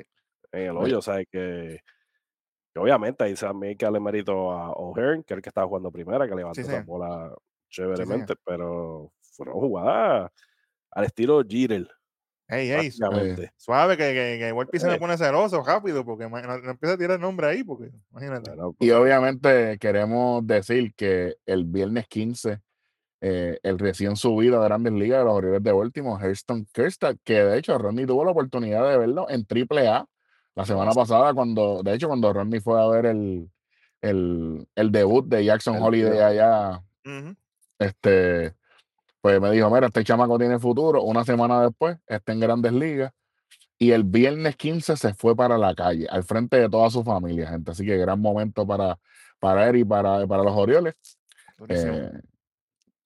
En 0.52 0.62
el 0.70 0.78
hoyo, 0.78 1.00
o 1.00 1.02
sea, 1.02 1.18
que, 1.26 1.80
que 2.74 2.80
obviamente 2.80 3.24
ahí 3.24 3.34
también 3.36 3.72
hay 3.72 3.76
que 3.78 3.86
darle 3.86 4.00
mérito 4.00 4.52
a 4.52 4.72
O'Hearn, 4.72 5.24
que 5.24 5.34
es 5.34 5.38
el 5.38 5.42
que 5.44 5.50
estaba 5.50 5.68
jugando 5.68 5.92
primera, 5.92 6.28
que 6.28 6.36
levantó 6.36 6.62
esa 6.62 6.72
señor. 6.72 6.86
bola 6.86 7.36
chéveremente, 7.70 8.36
pero 8.46 9.12
fueron 9.22 9.56
jugadas 9.56 10.32
al 10.92 11.06
estilo 11.06 11.44
Jeter, 11.48 11.88
Ey, 12.52 12.72
ey, 12.72 12.92
suave, 12.92 13.96
que, 13.96 14.04
que, 14.14 14.38
que 14.40 14.52
Volpi 14.52 14.80
se 14.80 14.88
me 14.88 14.96
Eh. 14.96 15.00
pone 15.00 15.16
celoso 15.18 15.64
rápido, 15.64 16.04
porque 16.04 16.28
no, 16.28 16.42
no 16.42 16.72
empieza 16.72 16.96
a 16.96 16.98
tirar 16.98 17.20
nombre 17.20 17.46
ahí, 17.48 17.64
porque 17.64 17.92
imagínate. 18.12 18.52
Y 18.80 18.90
obviamente 18.90 19.78
queremos 19.78 20.46
decir 20.48 20.94
que 20.96 21.36
el 21.46 21.66
viernes 21.66 22.08
15, 22.08 22.60
eh, 23.22 23.60
el 23.62 23.78
recién 23.78 24.16
subido 24.16 24.60
a 24.62 24.66
Grandes 24.66 24.94
Ligas 24.94 25.20
de 25.20 25.26
los 25.26 25.34
Orioles 25.36 25.62
de 25.62 25.72
Baltimore, 25.72 26.28
Hurston 26.28 26.66
Kerstad, 26.74 27.18
que 27.24 27.44
de 27.44 27.60
hecho 27.60 27.78
Ronnie 27.78 28.08
tuvo 28.08 28.26
la 28.26 28.32
oportunidad 28.32 28.90
de 28.90 28.98
verlo 28.98 29.30
en 29.30 29.46
Triple 29.46 29.88
A 29.88 30.06
la 30.56 30.66
semana 30.66 30.92
sí. 30.92 30.98
pasada, 30.98 31.34
cuando, 31.36 31.84
de 31.84 31.94
hecho, 31.94 32.08
cuando 32.08 32.34
Ronnie 32.34 32.62
fue 32.62 32.82
a 32.82 32.88
ver 32.88 33.06
el, 33.06 33.48
el, 34.02 34.68
el 34.74 34.92
debut 34.92 35.26
de 35.28 35.46
Jackson 35.46 35.76
El 35.76 35.84
Holiday 35.84 36.20
allá, 36.20 36.82
este, 37.78 38.56
pues 39.22 39.40
me 39.42 39.52
dijo, 39.52 39.70
mira, 39.70 39.88
este 39.88 40.04
chamaco 40.04 40.38
tiene 40.38 40.60
futuro. 40.60 41.02
Una 41.04 41.24
semana 41.24 41.62
después 41.62 41.98
está 42.08 42.32
en 42.34 42.40
Grandes 42.40 42.72
Ligas. 42.74 43.12
Y 43.78 43.92
el 43.92 44.04
viernes 44.04 44.56
15 44.58 44.98
se 44.98 45.14
fue 45.14 45.36
para 45.36 45.58
la 45.58 45.74
calle, 45.74 46.06
al 46.10 46.24
frente 46.24 46.58
de 46.58 46.70
toda 46.70 46.90
su 46.90 47.02
familia, 47.04 47.48
gente. 47.50 47.72
Así 47.72 47.86
que 47.86 47.96
gran 47.98 48.20
momento 48.20 48.68
para, 48.68 49.00
para 49.40 49.70
él 49.70 49.78
y 49.78 49.84
para, 49.86 50.28
para 50.28 50.44
los 50.44 50.54
Orioles. 50.54 50.96
Eh, 51.70 52.12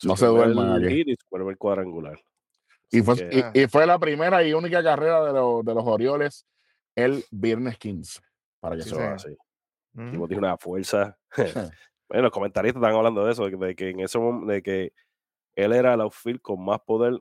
no 0.04 0.18
se 0.18 0.26
duerman 0.26 0.84
aquí. 0.84 1.16
primer 1.30 1.58
cuadrangular. 1.58 2.20
y, 2.92 3.02
fue, 3.02 3.16
que, 3.16 3.44
Ah. 3.44 3.52
y, 3.54 3.62
y 3.62 3.68
fue 3.68 3.86
la 3.86 3.98
primera 4.00 4.44
y 4.44 4.54
única 4.54 4.84
carrera 4.84 5.24
de, 5.26 5.34
los 5.34 5.64
de 5.64 5.74
los 5.76 5.84
Orioles 5.86 6.46
el 6.96 7.24
viernes 7.32 7.78
15. 7.78 8.20
Para 8.60 8.76
que 8.76 8.82
Sí, 8.84 8.90
eso 8.90 8.96
se 8.98 9.02
señor. 9.02 9.16
así. 9.16 9.38
El 9.96 10.12
tipo 10.12 10.28
tiene 10.28 10.40
una 10.48 10.58
fuerza. 10.58 11.18
bueno, 12.10 12.24
los 12.24 12.32
comentaristas 12.32 12.82
están 12.82 12.96
hablando 12.96 13.26
de 13.26 13.32
eso, 13.32 13.46
de 13.46 13.52
que- 13.52 13.58
de 13.66 13.76
que 13.76 13.90
en 13.92 14.00
ese 14.00 14.18
mom- 14.20 14.46
de 14.48 14.62
que 14.64 14.94
él 15.56 15.74
era 15.74 15.94
el 15.94 16.02
outfield 16.02 16.42
con 16.42 16.64
más 16.64 16.80
poder 16.82 17.20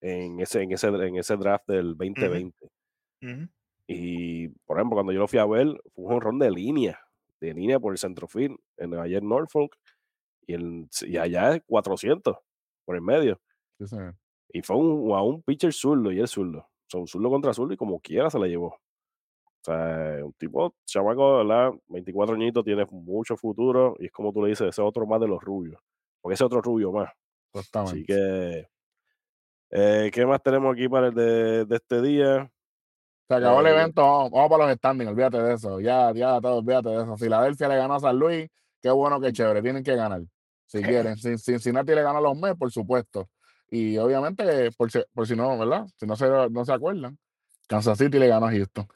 en 0.00 0.40
ese, 0.40 0.62
en 0.62 0.72
ese, 0.72 0.88
en 0.88 1.16
ese 1.16 1.36
draft 1.36 1.66
del 1.66 1.96
2020. 1.96 2.70
Ujú. 3.22 3.48
Y, 3.86 4.48
por 4.66 4.78
ejemplo, 4.78 4.96
cuando 4.96 5.12
yo 5.12 5.20
lo 5.20 5.28
fui 5.28 5.38
a 5.38 5.46
ver, 5.46 5.66
fue 5.94 6.04
un 6.04 6.10
jonrón 6.10 6.38
de 6.38 6.50
línea, 6.50 6.98
de 7.40 7.54
línea 7.54 7.78
por 7.78 7.92
el 7.92 7.98
centrofield, 7.98 8.56
en 8.76 8.94
ayer 8.94 9.22
Norfolk, 9.22 9.76
y, 10.46 10.54
el, 10.54 10.88
y 11.02 11.16
allá 11.16 11.56
es 11.56 11.62
400 11.66 12.36
por 12.84 12.96
el 12.96 13.02
medio. 13.02 13.40
Sí. 13.80 13.96
Y 14.50 14.62
fue 14.62 14.76
un, 14.76 15.12
a 15.12 15.22
un 15.22 15.42
pitcher 15.42 15.72
zurdo 15.72 16.12
y 16.12 16.20
el 16.20 16.28
zurdo. 16.28 16.60
O 16.60 16.86
sea, 16.88 17.00
un 17.00 17.08
zurdo 17.08 17.30
contra 17.30 17.52
zurdo 17.54 17.74
y 17.74 17.76
como 17.76 18.00
quiera 18.00 18.30
se 18.30 18.38
la 18.38 18.46
llevó. 18.46 18.68
O 18.68 19.64
sea, 19.64 20.18
un 20.22 20.32
tipo, 20.34 20.74
chamaco, 20.84 21.38
¿verdad? 21.38 21.72
24 21.88 22.34
añitos, 22.34 22.64
tiene 22.64 22.84
mucho 22.90 23.36
futuro 23.36 23.96
y 23.98 24.06
es 24.06 24.12
como 24.12 24.32
tú 24.32 24.42
le 24.42 24.50
dices, 24.50 24.68
ese 24.68 24.82
otro 24.82 25.06
más 25.06 25.20
de 25.20 25.28
los 25.28 25.42
rubios. 25.42 25.80
Porque 26.24 26.34
ese 26.36 26.44
otro 26.44 26.62
rubio 26.62 26.90
más. 26.90 27.10
Así 27.10 27.18
Justamente. 27.52 28.06
que, 28.06 28.68
eh, 29.72 30.10
¿qué 30.10 30.24
más 30.24 30.42
tenemos 30.42 30.72
aquí 30.72 30.88
para 30.88 31.08
el 31.08 31.14
de, 31.14 31.66
de 31.66 31.76
este 31.76 32.00
día? 32.00 32.50
Se 33.28 33.34
acabó 33.34 33.60
el 33.60 33.66
Eh, 33.66 33.70
evento, 33.72 34.00
vamos, 34.00 34.30
vamos 34.30 34.48
para 34.50 34.66
los 34.68 34.76
standings, 34.76 35.10
olvídate 35.10 35.42
de 35.42 35.52
eso. 35.54 35.80
Ya, 35.80 36.12
ya, 36.12 36.40
todo, 36.40 36.56
olvídate 36.60 36.88
de 36.88 37.02
eso. 37.02 37.16
Filadelfia 37.18 37.68
le 37.68 37.76
ganó 37.76 37.94
a 37.96 38.00
San 38.00 38.18
Luis, 38.18 38.48
qué 38.80 38.90
bueno, 38.90 39.20
qué 39.20 39.34
chévere, 39.34 39.60
tienen 39.60 39.84
que 39.84 39.94
ganar. 39.94 40.22
Si 40.66 40.80
quieren. 40.82 41.16
Cin- 41.16 41.36
Cincinnati 41.38 41.94
le 41.94 42.02
ganó 42.02 42.20
a 42.20 42.22
los 42.22 42.38
Mets, 42.38 42.56
por 42.58 42.72
supuesto. 42.72 43.28
Y 43.70 43.98
obviamente, 43.98 44.70
por 44.72 44.90
si, 44.90 45.00
por 45.12 45.26
si 45.28 45.36
no, 45.36 45.58
¿verdad? 45.58 45.86
Si 45.98 46.06
no 46.06 46.16
se, 46.16 46.26
no 46.50 46.64
se 46.64 46.72
acuerdan, 46.72 47.18
Kansas 47.68 47.98
City 47.98 48.18
le 48.18 48.28
ganó 48.28 48.46
a 48.46 48.50
Houston. 48.50 48.86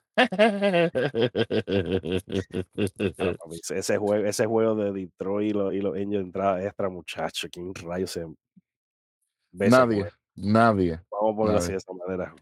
Ese, 3.71 3.97
juego, 3.99 4.27
ese 4.27 4.47
juego 4.47 4.75
de 4.75 4.93
Detroit 4.93 5.51
y 5.51 5.53
los, 5.53 5.75
y 5.75 5.81
los 5.81 5.95
Angels 5.95 6.11
de 6.11 6.19
entrada 6.19 6.65
extra, 6.65 6.89
muchacho, 6.89 7.49
¿quién 7.51 7.75
rayos 7.75 8.11
se 8.11 8.25
ve 9.53 9.69
nadie, 9.71 10.07
nadie. 10.35 11.01
Vamos 11.11 11.33
a 11.33 11.37
ponerlo 11.37 11.59
así 11.59 11.73
de 11.73 11.79
esa 11.79 11.93
manera. 11.93 12.35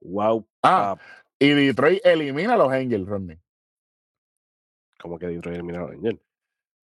Wow, 0.00 0.46
Ah, 0.62 0.96
y 1.38 1.50
Detroit 1.50 2.00
elimina 2.04 2.54
a 2.54 2.56
los 2.56 2.72
Angels, 2.72 3.06
Rodney. 3.06 3.38
como 5.00 5.18
que 5.18 5.26
Detroit 5.26 5.56
eliminó 5.56 5.78
a 5.78 5.82
los 5.82 5.90
Angels. 5.92 6.20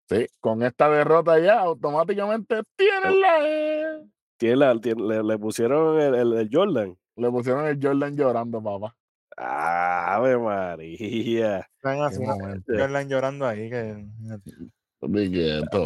Sí, 0.08 0.26
con 0.40 0.62
esta 0.62 0.88
derrota 0.88 1.38
ya 1.38 1.60
automáticamente 1.60 2.62
tienen 2.76 3.20
la 3.20 3.38
E. 3.48 4.06
Tiene 4.38 4.56
la- 4.56 4.80
tiene- 4.80 5.02
le, 5.02 5.22
le 5.22 5.38
pusieron 5.38 5.98
el, 6.00 6.14
el- 6.14 6.32
el 6.34 6.48
Jordan. 6.52 6.96
Le 7.16 7.30
pusieron 7.30 7.66
el 7.66 7.78
Jordan 7.82 8.14
llorando, 8.16 8.62
papá. 8.62 8.94
Ave 9.36 10.38
María. 10.38 11.68
Están 11.76 12.00
así. 12.02 12.24
Jordan 12.66 13.08
llorando 13.08 13.46
ahí. 13.46 13.68
Que... 13.70 14.06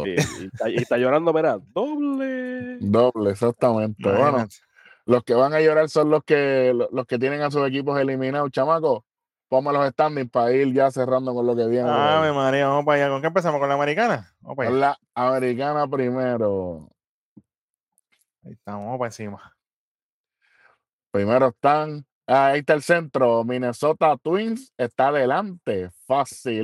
Y, 0.07 0.15
está, 0.45 0.69
y 0.69 0.75
está 0.77 0.97
llorando, 0.97 1.33
mira, 1.33 1.59
doble. 1.73 2.77
Doble, 2.79 3.31
exactamente. 3.31 4.01
Bueno, 4.09 4.47
los 5.05 5.23
que 5.23 5.33
van 5.33 5.53
a 5.53 5.59
llorar 5.61 5.89
son 5.89 6.09
los 6.09 6.23
que 6.23 6.71
lo- 6.73 6.89
los 6.91 7.05
que 7.05 7.19
tienen 7.19 7.41
a 7.41 7.51
sus 7.51 7.67
equipos 7.67 7.99
eliminados. 7.99 8.49
Chamaco, 8.51 9.05
ponme 9.49 9.73
los 9.73 9.85
standings 9.89 10.31
para 10.31 10.53
ir 10.53 10.73
ya 10.73 10.89
cerrando 10.89 11.33
con 11.33 11.45
lo 11.45 11.55
que 11.55 11.67
viene. 11.67 11.89
Ave 11.89 12.31
María, 12.31 12.67
vamos 12.67 12.85
para 12.85 13.03
allá. 13.03 13.09
¿Con 13.13 13.21
qué 13.21 13.27
empezamos? 13.27 13.59
¿Con 13.59 13.67
la 13.67 13.75
americana? 13.75 14.33
Vamos 14.39 14.55
para 14.55 14.69
allá. 14.69 14.77
La 14.79 14.97
americana 15.13 15.87
primero. 15.87 16.89
Ahí 18.45 18.53
estamos, 18.53 18.85
vamos 18.85 18.97
para 18.97 19.09
encima. 19.09 19.55
Primero 21.11 21.49
están. 21.49 22.05
Ah, 22.31 22.47
ahí 22.47 22.59
está 22.59 22.73
el 22.73 22.81
centro. 22.81 23.43
Minnesota 23.43 24.15
Twins 24.21 24.73
está 24.77 25.07
adelante. 25.09 25.89
Fácil. 26.05 26.63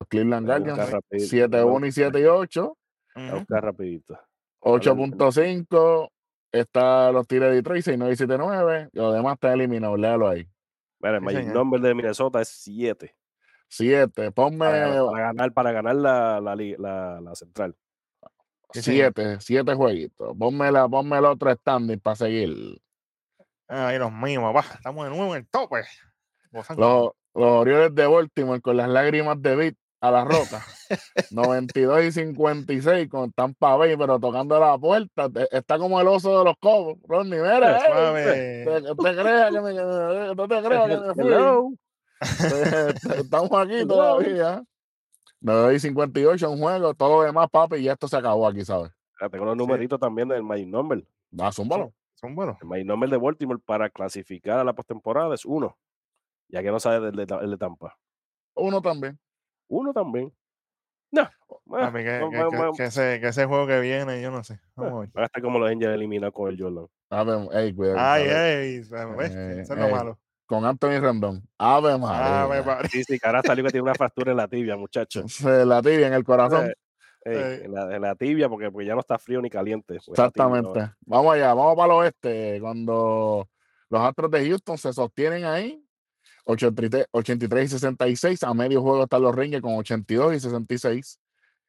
Los 0.00 0.08
Cleveland 0.08 0.46
Guardians 0.46 0.90
rapidito, 0.90 1.28
7 1.28 1.62
voy 1.62 1.72
a 1.72 1.76
1 1.76 1.86
y 1.86 1.92
7 1.92 2.20
y 2.20 2.24
8. 2.24 2.76
Voy 3.14 3.24
a 3.24 3.28
Ujú. 3.28 3.38
buscar 3.40 3.64
rapidito. 3.64 4.18
8.5. 4.60 6.10
Está 6.52 7.12
los 7.12 7.26
Tigres 7.28 7.50
de 7.50 7.56
Detroit 7.56 7.84
6 7.84 7.96
9 7.98 8.12
y 8.12 8.16
7 8.16 8.36
9. 8.38 8.88
Los 8.92 9.14
demás 9.14 9.34
están 9.34 9.52
eliminados. 9.52 9.98
Léalo 9.98 10.28
ahí. 10.28 10.48
Mira, 11.00 11.16
el 11.16 11.20
Sí, 11.20 11.24
Magic 11.24 11.54
number 11.54 11.80
de 11.80 11.94
Minnesota 11.94 12.40
es 12.40 12.48
7. 12.48 13.14
7. 13.68 14.32
Ponme 14.32 14.58
Para, 14.58 15.04
para 15.06 15.20
ganar, 15.22 15.52
para 15.52 15.72
ganar 15.72 15.94
la, 15.96 16.40
la, 16.40 16.56
la- 16.56 17.20
la 17.20 17.34
central. 17.36 17.76
Sí, 18.72 18.82
señor. 18.82 19.12
7. 19.14 19.36
7 19.40 19.74
jueguitos. 19.74 20.36
Ponme, 20.36 20.72
la, 20.72 20.88
ponme 20.88 21.18
el 21.18 21.24
otro 21.24 21.52
standing 21.54 22.00
para 22.00 22.16
seguir. 22.16 22.80
Ahí 23.70 23.98
los 23.98 24.12
míos, 24.12 24.42
papá. 24.42 24.66
Estamos 24.74 25.04
de 25.04 25.10
nuevo 25.16 25.34
en 25.34 25.42
el 25.42 25.48
tope. 25.48 25.82
Los, 26.76 27.10
los 27.34 27.50
Orioles 27.52 27.94
de 27.94 28.06
Baltimore 28.06 28.60
con 28.60 28.76
las 28.76 28.88
lágrimas 28.88 29.40
de 29.40 29.54
Beat 29.56 29.74
a 30.00 30.10
la 30.10 30.24
roca. 30.24 30.64
92 31.30 32.04
y 32.04 32.12
56 32.12 33.08
con 33.08 33.30
Tampa 33.32 33.76
Bay, 33.76 33.96
pero 33.96 34.18
tocando 34.18 34.58
la 34.58 34.76
puerta. 34.78 35.28
Te- 35.30 35.46
Está 35.56 35.78
como 35.78 36.00
el 36.00 36.08
oso 36.08 36.38
de 36.40 36.44
los 36.46 36.54
cobos. 36.58 36.98
Ronnie, 37.06 37.38
mira, 37.40 37.76
eh, 37.76 37.80
Suave. 37.86 38.84
te, 38.96 39.16
creas 39.22 39.50
que 39.52 39.60
me, 39.60 39.72
me- 39.74 40.34
no 40.34 40.48
te 40.48 40.62
creas 40.62 40.88
que 40.88 40.96
me 40.96 41.14
fui. 41.14 41.24
Hello. 41.24 41.68
Estamos 43.16 43.50
aquí 43.52 43.86
todavía. 43.86 44.62
9 45.42 45.74
y 45.74 45.80
58 45.80 46.50
un 46.50 46.58
juego, 46.58 46.92
todo 46.94 47.18
lo 47.20 47.22
demás, 47.24 47.48
papi, 47.50 47.76
y 47.76 47.88
esto 47.88 48.08
se 48.08 48.16
acabó 48.16 48.46
aquí, 48.46 48.62
¿sabes? 48.64 48.90
Ah, 49.20 49.28
Tengo 49.30 49.44
los 49.46 49.56
numeritos 49.56 49.98
también 50.00 50.28
del 50.28 50.42
Magic 50.42 50.66
number. 50.68 51.02
Va, 51.38 51.50
zúmbalo. 51.52 51.92
Son 52.20 52.34
buenos. 52.34 52.56
El 52.60 52.68
Magic 52.68 52.86
number 52.86 53.08
de 53.08 53.16
Baltimore 53.16 53.60
para 53.64 53.88
clasificar 53.88 54.58
a 54.58 54.64
la 54.64 54.72
postemporada 54.74 55.34
es 55.34 55.44
1. 55.46 55.76
Ya 56.48 56.62
que 56.62 56.70
no 56.70 56.78
sabe 56.80 57.08
el 57.08 57.16
de, 57.16 57.26
Ta- 57.26 57.40
el 57.40 57.50
de 57.50 57.56
Tampa. 57.56 57.96
Uno 58.54 58.82
también. 58.82 59.18
Uno 59.68 59.92
también. 59.92 60.32
No. 61.12 61.28
bueno, 61.64 61.92
que, 61.92 62.04
que- 62.04 62.20
que- 62.30 62.70
que 62.76 62.84
ese, 62.84 63.20
que 63.20 63.28
ese 63.28 63.46
juego 63.46 63.66
que 63.66 63.80
viene, 63.80 64.20
yo 64.20 64.30
no 64.30 64.44
sé. 64.44 64.60
Vamos 64.76 64.92
a 64.92 65.00
ver. 65.00 65.08
Van 65.12 65.22
a 65.22 65.26
estar 65.26 65.42
como 65.42 65.58
los 65.58 65.70
Angels 65.70 65.94
eliminados 65.94 66.34
con 66.34 66.50
el 66.50 66.60
Jordan. 66.60 66.86
A 67.10 67.24
ver, 67.24 67.48
ey, 67.52 67.74
cuidado. 67.74 67.98
Ay, 67.98 68.24
¿ves? 68.24 68.92
Eh, 69.34 69.60
Eso 69.62 69.72
es 69.74 69.80
lo 69.80 69.86
eh, 69.86 69.90
malo. 69.90 70.18
Con 70.46 70.64
Anthony 70.64 71.00
Rendón. 71.00 71.48
Ave 71.58 71.96
María. 71.98 72.42
Ave. 72.42 72.88
Sí, 72.90 73.02
sí, 73.04 73.18
cara 73.18 73.40
salió 73.42 73.64
que 73.64 73.70
tiene 73.70 73.82
una 73.84 73.94
fractura 73.94 74.32
en 74.32 74.36
la 74.36 74.46
tibia, 74.48 74.76
muchacho. 74.76 75.22
La 75.66 75.80
tibia 75.80 76.06
en 76.08 76.12
el 76.14 76.24
corazón. 76.24 76.66
Eh, 76.70 76.74
En, 77.24 77.72
la, 77.72 77.94
en 77.96 78.02
la 78.02 78.14
tibia, 78.14 78.48
porque, 78.48 78.70
porque 78.70 78.86
ya 78.86 78.94
no 78.94 79.00
está 79.00 79.18
frío 79.18 79.42
ni 79.42 79.50
caliente. 79.50 79.98
pues, 80.06 80.18
la 80.18 80.30
tibia, 80.30 80.48
¿no? 80.48 80.56
Exactamente. 80.58 80.94
Vamos 81.06 81.34
allá, 81.34 81.54
vamos 81.54 81.76
para 81.76 81.92
el 81.92 81.98
oeste. 82.00 82.58
Cuando 82.60 83.48
los 83.90 84.00
Astros 84.00 84.30
de 84.30 84.48
Houston 84.48 84.78
se 84.78 84.92
sostienen 84.92 85.44
ahí, 85.44 85.84
83, 86.44 87.06
83 87.10 87.64
y 87.64 87.68
66. 87.68 88.42
A 88.44 88.54
medio 88.54 88.80
juego 88.82 89.02
están 89.04 89.22
los 89.22 89.34
Rangers 89.34 89.62
con 89.62 89.74
82 89.76 90.34
y 90.34 90.40
66. 90.40 91.20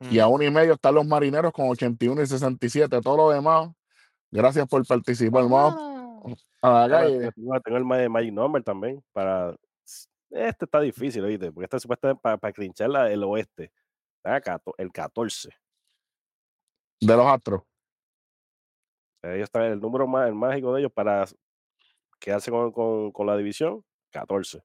Y 0.10 0.18
a 0.20 0.28
uno 0.28 0.44
y 0.44 0.50
medio 0.50 0.74
están 0.74 0.96
los 0.96 1.06
Marineros 1.06 1.52
con 1.54 1.70
81 1.70 2.24
y 2.24 2.26
67. 2.26 3.02
Todo 3.02 3.18
lo 3.18 3.30
demás, 3.30 3.70
gracias 4.32 4.68
por 4.68 4.86
participar. 4.88 5.44
Vamos 5.48 6.44
a 6.62 6.88
la 6.88 6.90
calle. 6.90 7.30
Tengo, 7.64 7.78
el 7.78 7.86
Ma- 7.86 8.10
Magic 8.10 8.34
Number 8.34 8.64
también 8.64 9.04
para. 9.12 9.56
Este 10.32 10.66
está 10.66 10.80
difícil, 10.80 11.24
oíste, 11.26 11.52
porque 11.52 11.66
este 11.66 11.80
supuestamente 11.80 12.20
para, 12.24 12.38
para 12.38 12.54
clinchar 12.54 12.90
la- 12.90 13.12
el 13.12 13.22
oeste. 13.26 13.72
El 14.24 14.92
14. 14.92 15.50
De 17.00 17.16
los 17.18 17.26
Astros. 17.26 17.64
Ellos 19.24 19.44
están 19.44 19.64
el 19.64 19.80
número 19.80 20.08
más, 20.08 20.28
el 20.28 20.36
mágico 20.36 20.74
de 20.74 20.82
ellos 20.82 20.92
para 20.92 21.26
quedarse 22.20 22.50
con, 22.52 22.72
con- 22.72 23.12
con 23.12 23.28
la 23.28 23.38
división, 23.38 23.84
14. 24.12 24.64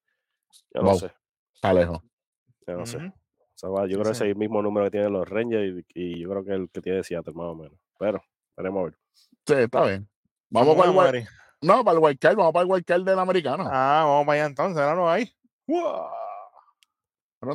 Yo 0.74 0.82
no 0.82 0.90
Wow. 0.90 0.98
sé, 0.98 1.12
Está 1.54 1.72
lejos. 1.72 2.00
yo 2.66 2.74
no 2.76 2.86
sé. 2.86 2.96
O 2.98 3.12
sea, 3.54 3.68
yo 3.70 3.86
Sí, 3.86 3.92
creo 3.94 4.02
que 4.04 4.10
ese 4.10 4.24
es 4.24 4.30
el 4.30 4.36
mismo 4.36 4.60
número 4.62 4.84
que 4.86 4.90
tienen 4.90 5.12
los 5.12 5.28
Rangers 5.28 5.84
y, 5.94 6.00
y 6.16 6.20
yo 6.20 6.30
creo 6.30 6.44
que 6.44 6.52
el 6.52 6.70
que 6.70 6.80
tiene 6.82 7.02
Seattle, 7.02 7.32
más 7.34 7.46
o 7.46 7.54
menos. 7.54 7.78
Pero, 7.98 8.22
veremos 8.56 8.80
a 8.80 8.84
ver. 8.84 8.98
Sí, 9.46 9.54
está 9.54 9.84
bien. 9.86 10.08
Vamos 10.50 10.76
para 10.76 10.90
el, 10.90 11.26
no, 11.62 11.82
para 11.84 11.98
el 11.98 12.04
wild 12.04 12.18
card, 12.18 12.36
vamos 12.36 12.52
para 12.52 12.64
el 12.64 12.70
wild 12.70 12.84
card 12.84 13.02
del 13.04 13.18
americano. 13.18 13.64
Ah, 13.66 14.02
vamos 14.04 14.26
para 14.26 14.40
allá 14.40 14.46
entonces, 14.46 14.82
ahora 14.82 15.12
ahí. 15.14 15.32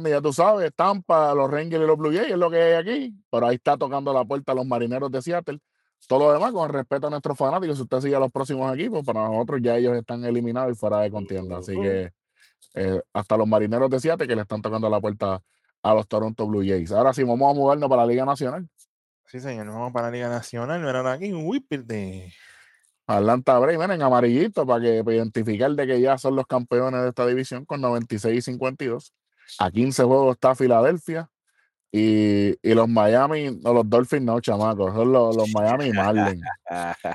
Ya 0.05 0.21
tú 0.21 0.33
sabes, 0.33 0.71
Tampa, 0.75 1.33
los 1.33 1.49
Rangers 1.49 1.83
y 1.83 1.87
los 1.87 1.97
Blue 1.97 2.11
Jays 2.11 2.31
es 2.31 2.37
lo 2.37 2.49
que 2.49 2.61
hay 2.61 2.73
aquí. 2.73 3.15
Pero 3.29 3.47
ahí 3.47 3.55
está 3.55 3.77
tocando 3.77 4.13
la 4.13 4.25
puerta 4.25 4.51
a 4.51 4.55
los 4.55 4.65
marineros 4.65 5.11
de 5.11 5.21
Seattle. 5.21 5.59
Todo 6.07 6.27
lo 6.27 6.33
demás, 6.33 6.51
con 6.51 6.69
respeto 6.69 7.07
a 7.07 7.09
nuestros 7.09 7.37
fanáticos, 7.37 7.77
si 7.77 7.83
usted 7.83 8.01
sigue 8.01 8.15
a 8.15 8.19
los 8.19 8.31
próximos 8.31 8.73
equipos, 8.75 9.05
para 9.05 9.27
nosotros 9.27 9.59
ya 9.61 9.77
ellos 9.77 9.95
están 9.95 10.25
eliminados 10.25 10.71
y 10.71 10.75
fuera 10.75 10.99
de 10.99 11.11
contienda. 11.11 11.57
Así 11.57 11.79
que 11.79 12.11
eh, 12.73 13.01
hasta 13.13 13.37
los 13.37 13.47
marineros 13.47 13.89
de 13.89 13.99
Seattle 13.99 14.27
que 14.27 14.35
le 14.35 14.41
están 14.41 14.61
tocando 14.61 14.89
la 14.89 14.99
puerta 14.99 15.41
a 15.83 15.93
los 15.93 16.07
Toronto 16.07 16.47
Blue 16.47 16.63
Jays. 16.65 16.91
Ahora 16.91 17.13
sí, 17.13 17.23
vamos 17.23 17.49
a 17.49 17.53
mudarnos 17.53 17.89
para 17.89 18.03
la 18.03 18.07
Liga 18.07 18.25
Nacional. 18.25 18.67
Sí, 19.25 19.39
señor, 19.39 19.65
nos 19.65 19.75
vamos 19.75 19.93
para 19.93 20.07
la 20.07 20.11
Liga 20.11 20.29
Nacional. 20.29 20.81
Miren 20.81 21.07
aquí, 21.07 21.31
un 21.31 21.45
whipper 21.45 21.85
de. 21.85 22.33
Atlanta 23.07 23.59
Braves, 23.59 23.77
miren, 23.77 23.95
en 23.95 24.01
amarillito, 24.03 24.65
para 24.65 24.81
que 24.81 25.03
para 25.03 25.15
identificar 25.15 25.71
de 25.71 25.87
que 25.87 25.99
ya 25.99 26.17
son 26.17 26.35
los 26.35 26.45
campeones 26.45 27.01
de 27.01 27.09
esta 27.09 27.25
división 27.25 27.65
con 27.65 27.81
96 27.81 28.37
y 28.37 28.41
52. 28.41 29.13
A 29.59 29.71
15 29.71 30.03
juegos 30.03 30.35
está 30.35 30.55
Filadelfia. 30.55 31.29
Y, 31.93 32.51
y 32.61 32.73
los 32.73 32.87
Miami, 32.87 33.59
no, 33.61 33.73
los 33.73 33.89
Dolphins 33.89 34.23
no, 34.23 34.39
chamacos, 34.39 34.93
son 34.93 35.11
los, 35.11 35.35
los 35.35 35.49
Miami 35.53 35.91
Marlins. 35.91 36.41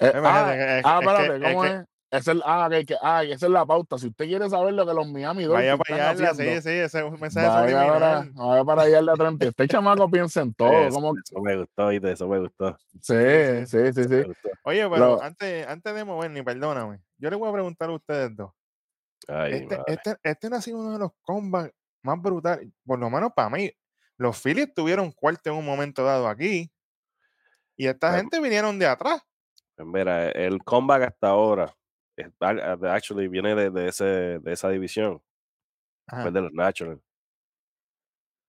Eh, 0.00 0.12
ah, 0.14 0.46
ah, 0.46 0.54
es 0.54 0.84
que- 0.84 0.88
espérate, 0.88 1.36
es 1.36 1.42
¿cómo 1.42 1.64
es? 1.64 1.84
Esa 2.10 2.32
es, 2.32 2.38
ah, 2.44 2.68
que, 2.70 2.86
que- 2.86 2.96
ah, 3.02 3.22
esa 3.24 3.46
es 3.46 3.52
la 3.52 3.66
pauta. 3.66 3.98
Si 3.98 4.06
usted 4.06 4.26
quiere 4.26 4.48
saber 4.48 4.72
lo 4.72 4.86
que 4.86 4.94
los 4.94 5.06
Miami 5.08 5.46
Vaya 5.46 5.72
Dolphins 5.72 5.88
para 5.88 6.12
están 6.12 6.16
allá, 6.16 6.30
haciendo, 6.30 6.54
sí, 6.54 6.62
sí, 6.62 6.74
ese 6.78 6.98
es 6.98 7.04
un 7.04 7.20
mensaje 7.20 7.46
vaya 7.48 7.80
subliminal. 7.82 8.32
vaya 8.34 8.64
para 8.64 8.82
allá 8.82 9.02
de 9.02 9.10
atrás. 9.10 9.34
Este 9.40 9.68
chamaco 9.68 10.10
piensa 10.10 10.40
en 10.40 10.54
todo. 10.54 10.72
Eso, 10.72 10.94
como, 10.94 11.12
eso 11.18 11.40
me 11.42 11.56
gustó, 11.56 11.86
oíste, 11.86 12.12
eso 12.12 12.28
me 12.28 12.38
gustó. 12.38 12.78
sí, 13.02 13.14
sí, 13.66 13.92
sí, 13.92 14.04
sí. 14.04 14.22
Oye, 14.64 14.88
pero 14.88 14.96
Lo- 14.96 15.22
antes, 15.22 15.66
antes 15.66 15.94
de 15.94 16.04
moverme, 16.04 16.42
perdóname, 16.44 17.00
yo 17.18 17.28
les 17.30 17.38
voy 17.38 17.48
a 17.48 17.52
preguntar 17.52 17.90
a 17.90 17.92
ustedes 17.92 18.34
dos. 18.34 18.52
Ay, 19.26 19.54
Este, 19.54 19.78
este, 19.86 20.16
este 20.22 20.50
no 20.50 20.56
ha 20.56 20.62
sido 20.62 20.78
uno 20.78 20.92
de 20.92 20.98
los 20.98 21.10
combats 21.22 21.72
más 22.02 22.20
brutales, 22.20 22.70
por 22.84 22.98
lo 22.98 23.10
menos 23.10 23.32
para 23.34 23.50
mí. 23.50 23.70
Los 24.16 24.40
Phillies 24.40 24.72
tuvieron 24.74 25.12
cuarto 25.12 25.50
en 25.50 25.56
un 25.56 25.64
momento 25.64 26.04
dado 26.04 26.28
aquí. 26.28 26.70
Y 27.76 27.86
esta 27.86 28.16
gente 28.16 28.40
vinieron 28.40 28.78
de 28.78 28.86
atrás. 28.86 29.22
Pues 29.76 29.88
Mira, 29.88 30.30
el 30.30 30.62
comeback 30.64 31.02
hasta 31.02 31.28
ahora, 31.28 31.72
actually, 32.82 33.28
viene 33.28 33.54
de, 33.54 33.70
de 33.70 33.88
ese, 33.88 34.04
de 34.04 34.52
esa 34.52 34.68
división, 34.70 35.22
Ajá, 36.08 36.22
pues 36.22 36.34
de 36.34 36.40
los 36.40 36.52
Nationals. 36.52 37.00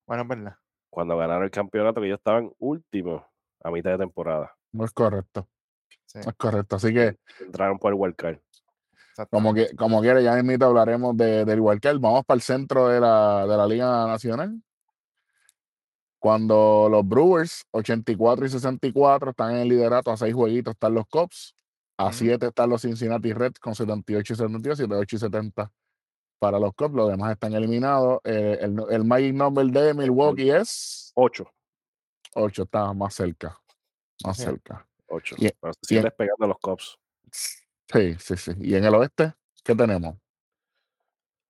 Bueno, 0.08 0.24
es 0.24 0.30
verdad. 0.30 0.56
Cuando 0.90 1.18
ganaron 1.18 1.44
el 1.44 1.52
campeonato, 1.52 2.02
que 2.02 2.08
ellos 2.08 2.18
estaban 2.18 2.52
últimos 2.58 3.24
a 3.64 3.70
mitad 3.70 3.92
de 3.92 4.00
temporada. 4.00 4.56
No 4.72 4.86
es 4.86 4.92
correcto. 4.92 5.48
Sí, 6.06 6.20
No 6.24 6.32
es 6.32 6.36
correcto. 6.36 6.78
Así 6.78 6.92
que, 6.92 7.20
Entraron 7.40 7.78
por 7.78 7.94
el 7.94 8.00
wildcard. 8.00 8.40
Como, 9.28 9.54
que, 9.54 9.76
como 9.76 10.02
quiera, 10.02 10.22
ya 10.22 10.42
mismo 10.42 10.66
hablaremos 10.66 11.16
de, 11.18 11.46
del 11.46 11.60
Wildcard. 11.60 12.00
Vamos 12.00 12.26
para 12.26 12.36
el 12.36 12.42
centro 12.42 12.88
de 12.88 13.00
la, 13.00 13.46
de 13.48 13.58
la 13.58 13.68
Liga 13.68 14.08
Nacional. 14.08 14.62
Cuando 16.20 16.88
los 16.92 17.08
Brewers, 17.08 17.66
84 17.72 18.46
y 18.46 18.50
64, 18.50 19.30
están 19.32 19.52
en 19.52 19.58
el 19.62 19.70
liderato, 19.70 20.12
a 20.12 20.18
seis 20.18 20.34
jueguitos 20.34 20.74
están 20.74 20.94
los 20.94 21.06
Cubs, 21.08 21.56
a 21.98 22.08
Ujú. 22.08 22.14
siete 22.14 22.48
están 22.48 22.70
los 22.70 22.82
Cincinnati 22.82 23.32
Reds 23.32 23.60
con 23.60 23.74
78 23.74 24.34
y 24.34 24.36
72, 24.36 24.78
78 24.78 25.16
y 25.16 25.20
70 25.20 25.72
para 26.40 26.60
los 26.60 26.74
Cubs. 26.74 26.94
Los 26.94 27.10
demás 27.10 27.32
están 27.32 27.54
eliminados. 27.54 28.20
Eh, 28.26 28.58
el, 28.62 28.78
el 28.90 29.06
Magic 29.06 29.34
Number 29.34 29.66
de 29.68 29.94
Milwaukee 29.94 30.50
es 30.50 31.12
Ocho. 31.16 31.50
8, 32.36 32.64
está 32.64 32.94
más 32.94 33.14
cerca. 33.14 33.58
Más 34.26 34.38
Sí. 34.38 34.44
cerca. 34.44 34.86
Ocho. 35.08 35.36
Y- 35.40 35.50
Pero 35.60 36.04
despegando 36.04 36.48
los 36.48 36.58
Cubs. 36.60 36.98
Sí, 37.92 38.16
sí, 38.20 38.38
sí. 38.38 38.52
Y 38.60 38.76
en 38.76 38.86
el 38.86 38.94
oeste, 38.96 39.34
¿qué 39.64 39.76
tenemos? 39.76 40.16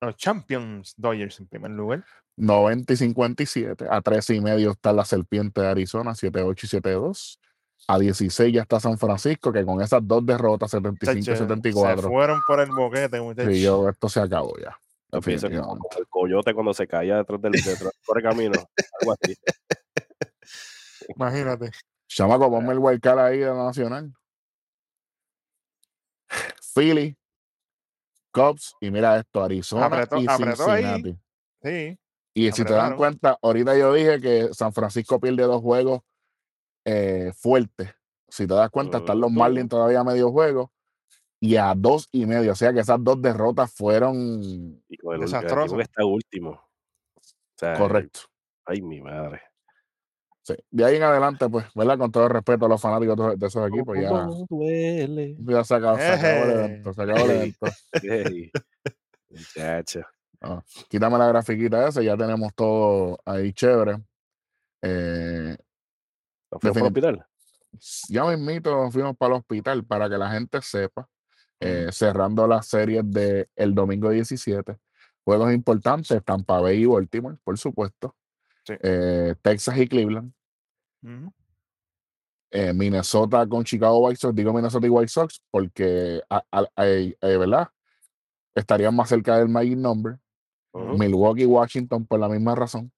Los 0.02 0.16
Champions 0.16 0.94
Dodgers 0.96 1.40
en 1.40 1.48
primer 1.48 1.72
lugar. 1.72 2.06
90 2.38 2.94
y 2.94 2.98
57. 2.98 3.86
A 3.90 4.02
13 4.02 4.36
y 4.36 4.42
medio 4.42 4.72
está 4.72 4.94
la 4.94 5.04
Serpiente 5.04 5.60
de 5.60 5.68
Arizona, 5.68 6.12
7-8 6.12 6.64
y 6.64 6.68
7-2. 6.68 7.40
A 7.88 8.00
16 8.00 8.54
ya 8.54 8.62
está 8.62 8.80
San 8.80 8.98
Francisco, 8.98 9.52
que 9.52 9.66
con 9.66 9.82
esas 9.82 10.06
dos 10.06 10.26
derrotas, 10.26 10.72
75 10.72 11.20
y 11.20 11.24
Chacho, 11.24 11.38
Se 11.38 11.44
74. 11.44 12.10
fueron 12.10 12.42
por 12.46 12.60
el 12.62 12.72
boquete, 12.72 13.20
muchachos. 13.20 13.54
Sí, 13.54 13.62
yo, 13.62 13.90
esto 13.90 14.08
se 14.08 14.22
acabó 14.22 14.58
ya. 14.58 14.78
Papi, 15.10 15.34
eso 15.34 15.48
es 15.48 15.60
como 15.60 15.90
el 15.98 16.08
coyote 16.08 16.54
cuando 16.54 16.74
se 16.74 16.88
caía 16.88 17.18
detrás 17.18 17.42
del 17.42 17.54
detrás 17.54 17.80
del 17.80 17.92
correcamino. 18.06 18.54
Algo 19.02 19.14
así. 19.14 19.36
Imagínate. 21.16 21.72
Chamaco, 22.08 22.50
ponme 22.50 22.74
el 22.74 22.80
wildcard 22.80 23.20
ahí 23.20 23.40
de 23.40 23.48
la 23.48 23.66
Nacional. 23.66 24.14
Philly, 26.74 27.16
Cubs, 28.32 28.76
y 28.80 28.92
mira 28.92 29.18
esto, 29.20 29.44
Arizona 29.44 29.88
Apretó- 29.88 30.22
y. 30.22 30.28
Cincinnati. 30.28 31.18
Sí. 31.64 32.00
Y 32.34 32.52
si 32.52 32.64
te 32.64 32.74
dan 32.74 32.96
cuenta, 32.96 33.38
ahorita 33.42 33.78
yo 33.78 33.94
dije 33.94 34.22
que 34.22 34.54
San 34.54 34.72
Francisco 34.72 35.20
pierde 35.20 35.44
dos 35.44 35.62
juegos 35.62 36.02
eh, 36.86 37.32
fuertes. 37.36 37.90
Si 38.28 38.46
te 38.48 38.54
das 38.54 38.70
cuenta, 38.70 39.00
están 39.00 39.20
los. 39.20 39.32
Marlins 39.32 39.70
todavía 39.70 40.00
a 40.02 40.04
medio 40.04 40.32
juego 40.32 40.72
y 41.42 41.56
a 41.56 41.74
dos 41.76 42.08
y 42.12 42.26
medio. 42.28 42.52
O 42.52 42.56
sea 42.56 42.72
que 42.72 42.80
esas 42.82 43.04
dos 43.04 43.22
derrotas 43.22 43.74
fueron 43.74 44.82
Y 44.88 44.98
con 44.98 45.16
el, 45.16 45.22
el 45.22 45.26
Desastroso. 45.26 45.62
equipo 45.64 45.78
que 45.78 45.82
está 45.84 46.06
último. 46.06 46.52
O 46.52 47.22
sea, 47.58 47.74
correctos. 47.78 48.30
Ay, 48.66 48.82
mi 48.82 49.02
madre. 49.02 49.42
Sí. 50.42 50.56
De 50.72 50.86
ahí 50.86 50.96
en 50.96 51.04
adelante, 51.04 51.48
pues, 51.50 51.66
¿verdad? 51.76 51.98
Con 51.98 52.12
todo 52.12 52.24
el 52.26 52.30
respeto 52.32 52.66
a 52.66 52.70
los 52.70 52.82
fanáticos 52.82 53.40
de- 53.40 53.48
esos 53.48 53.68
equipos, 53.68 53.98
ya, 54.00 54.10
¿Cómo 54.10 54.46
duele? 54.50 55.36
ya 55.40 55.64
se 55.64 55.76
acabó, 55.76 55.98
se 55.98 56.08
acabó 56.08 56.44
el 56.46 56.52
evento. 56.52 56.94
Se 56.94 57.02
acabó 57.04 57.20
el 57.20 57.32
evento. 57.32 57.68
Muchacho. 59.30 60.02
Ah, 60.42 60.64
quítame 60.90 61.18
la 61.18 61.28
grafiquita 61.28 61.88
esa, 61.88 62.02
ya 62.02 62.16
tenemos 62.18 62.54
todo 62.56 63.20
ahí 63.26 63.52
chévere. 63.54 63.98
Eh, 64.82 65.58
¿No 66.52 66.60
fue 66.60 66.72
por 66.72 66.78
el 66.82 66.88
hospital? 66.88 67.26
ya 68.10 68.26
mismito 68.26 68.90
fuimos 68.90 69.16
para 69.16 69.36
el 69.36 69.40
hospital 69.42 69.84
para 69.86 70.10
que 70.10 70.18
la 70.18 70.32
gente 70.32 70.60
sepa, 70.62 71.08
eh, 71.60 71.90
cerrando 71.92 72.48
las 72.48 72.66
series 72.68 73.04
del 73.06 73.48
el 73.56 73.76
domingo 73.76 74.10
17. 74.10 74.78
Juegos 75.24 75.54
importantes, 75.54 76.24
Tampa 76.24 76.60
Bay 76.62 76.82
y 76.82 76.86
Baltimore, 76.86 77.38
por 77.44 77.58
supuesto. 77.60 78.16
Sí. 78.74 78.80
Eh, 78.82 79.36
Texas 79.42 79.78
y 79.78 79.88
Cleveland. 79.88 80.32
Eh, 82.52 82.74
Minnesota 82.74 83.46
con 83.48 83.64
Chicago 83.64 84.00
White 84.00 84.20
Sox. 84.20 84.36
Digo 84.36 84.54
Minnesota 84.54 84.88
y 84.88 84.90
White 84.90 85.10
Sox 85.10 85.42
porque, 85.52 86.22
a- 86.30 86.44
a- 86.52 86.66
a- 86.76 86.88
eh, 86.88 87.16
¿verdad? 87.22 87.68
Estarían 88.56 88.96
más 88.96 89.10
cerca 89.10 89.38
del 89.38 89.50
Magic 89.50 89.78
Number. 89.78 90.20
Milwaukee 90.98 91.44
y 91.44 91.46
Washington 91.46 92.06
por 92.06 92.20
la 92.20 92.30
misma 92.30 92.56
razón. 92.56 92.92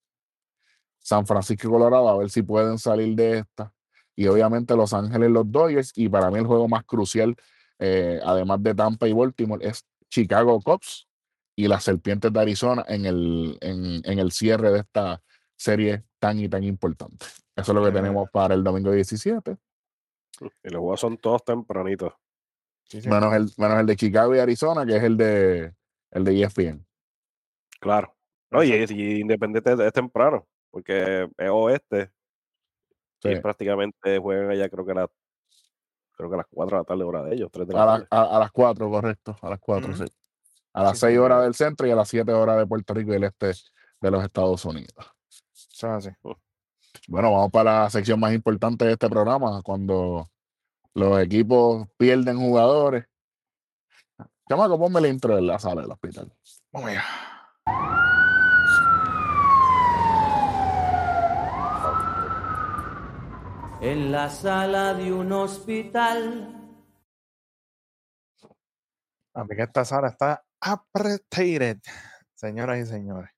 San 1.00 1.26
Francisco 1.26 1.68
y 1.68 1.72
Colorado 1.72 2.08
a 2.10 2.18
ver 2.18 2.30
si 2.30 2.42
pueden 2.44 2.78
salir 2.78 3.16
de 3.16 3.40
esta. 3.40 3.74
Y 4.16 4.28
obviamente 4.28 4.76
Los 4.76 4.94
Ángeles, 4.94 5.30
los 5.32 5.50
Dodgers. 5.52 5.92
Y 5.96 6.08
para 6.10 6.30
mí 6.30 6.38
el 6.40 6.46
juego 6.46 6.68
más 6.68 6.84
crucial, 6.86 7.36
eh, 7.80 8.20
además 8.24 8.62
de 8.62 8.76
Tampa 8.76 9.08
y 9.08 9.14
Baltimore, 9.14 9.66
es 9.66 9.86
Chicago 10.10 10.60
Cubs 10.62 11.08
y 11.56 11.68
las 11.68 11.84
Serpientes 11.84 12.32
de 12.32 12.40
Arizona 12.40 12.86
en 12.88 13.06
el, 13.06 13.58
en, 13.62 14.02
en 14.04 14.20
el 14.20 14.32
cierre 14.32 14.72
de 14.72 14.80
esta 14.80 15.22
serie 15.66 16.04
tan 16.20 16.40
y 16.40 16.50
tan 16.50 16.64
importante. 16.64 17.26
Eso 17.56 17.72
es 17.72 17.76
lo 17.76 17.84
que 17.84 17.90
Eh. 17.90 17.94
tenemos 17.94 18.30
para 18.32 18.56
el 18.56 18.64
domingo 18.64 18.92
17. 18.92 19.58
Y 20.64 20.70
los 20.70 20.80
juegos 20.80 21.00
son 21.00 21.18
todos 21.18 21.44
tempranitos. 21.46 22.14
Sí, 22.86 23.02
sí. 23.02 23.08
Menos 23.08 23.34
el, 23.34 23.50
menos 23.58 23.80
el 23.80 23.86
de 23.86 23.96
Chicago 23.96 24.36
y 24.36 24.40
Arizona, 24.40 24.86
que 24.86 24.98
es 24.98 25.04
el 25.04 25.16
de 25.18 25.74
el 26.12 26.24
de 26.24 26.42
ESPN. 26.42 26.86
Claro. 27.80 28.16
No, 28.50 28.64
y, 28.64 28.74
y 28.74 29.22
Independiente 29.22 29.72
es, 29.88 29.94
temprano, 29.94 30.48
porque 30.72 31.30
es 31.38 31.50
oeste. 31.50 32.12
Sí. 33.22 33.30
Y 33.30 33.40
prácticamente 33.40 34.18
juegan 34.18 34.50
allá, 34.50 34.68
creo 34.68 34.84
que 34.86 34.92
a 34.92 34.96
las 34.96 35.10
creo 36.14 36.30
que 36.30 36.36
a 36.36 36.38
las 36.38 36.48
4 36.50 36.78
de 36.78 36.82
la 36.82 36.86
tarde, 36.86 37.04
hora 37.04 37.24
de 37.24 37.36
ellos, 37.36 37.50
3 37.52 37.68
de 37.68 37.74
la 37.74 37.84
A, 37.84 37.86
la- 38.00 38.08
a- 38.10 38.36
a 38.38 38.40
las 38.40 38.52
4, 38.52 38.90
correcto. 38.90 39.38
A 39.42 39.50
las 39.50 39.60
4, 39.60 39.90
Ujú. 39.94 40.06
sí. 40.06 40.14
A 40.74 40.84
las 40.84 40.94
Sí, 40.94 41.02
6 41.02 41.14
sí, 41.14 41.18
horas 41.18 41.44
del 41.44 41.54
centro 41.56 41.88
y 41.88 41.92
a 41.92 41.96
las 41.96 42.10
7 42.10 42.32
horas 42.34 42.58
de 42.58 42.66
Puerto 42.68 42.94
Rico 42.94 43.12
y 43.14 43.16
el 43.16 43.24
este 43.26 43.54
de 44.02 44.12
los 44.12 44.24
Estados 44.24 44.66
Unidos. 44.66 44.94
Eso 45.82 45.98
es 45.98 46.06
así. 46.06 46.16
Bueno, 47.08 47.32
vamos 47.32 47.50
para 47.50 47.84
la 47.84 47.90
sección 47.90 48.20
más 48.20 48.34
importante 48.34 48.86
de 48.86 48.92
este 48.92 49.10
programa, 49.10 49.64
cuando 49.64 50.30
los 50.94 51.20
equipos 51.20 51.88
pierden 51.98 52.38
jugadores. 52.38 53.06
Chamaco, 54.48 54.78
ponme 54.78 55.00
el 55.00 55.08
intro 55.08 55.36
de 55.36 55.42
la 55.42 55.58
sala 55.58 55.82
del 55.82 55.92
hospital. 55.92 56.32
Vamos 56.72 56.90
allá. 56.90 57.04
en 63.82 64.12
la 64.12 64.30
sala 64.30 64.94
de 64.94 65.12
un 65.12 65.32
hospital. 65.32 66.56
A 69.34 69.44
mí 69.44 69.56
que 69.56 69.64
esta 69.64 69.84
sala 69.84 70.10
está 70.10 70.46
apretated, 70.60 71.80
señoras 72.36 72.78
y 72.78 72.86
señores. 72.86 73.32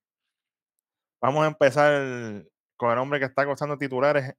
Vamos 1.24 1.46
a 1.46 1.48
empezar 1.48 2.46
con 2.76 2.92
el 2.92 2.98
hombre 2.98 3.18
que 3.18 3.26
está 3.26 3.46
causando 3.46 3.78
titulares 3.78 4.34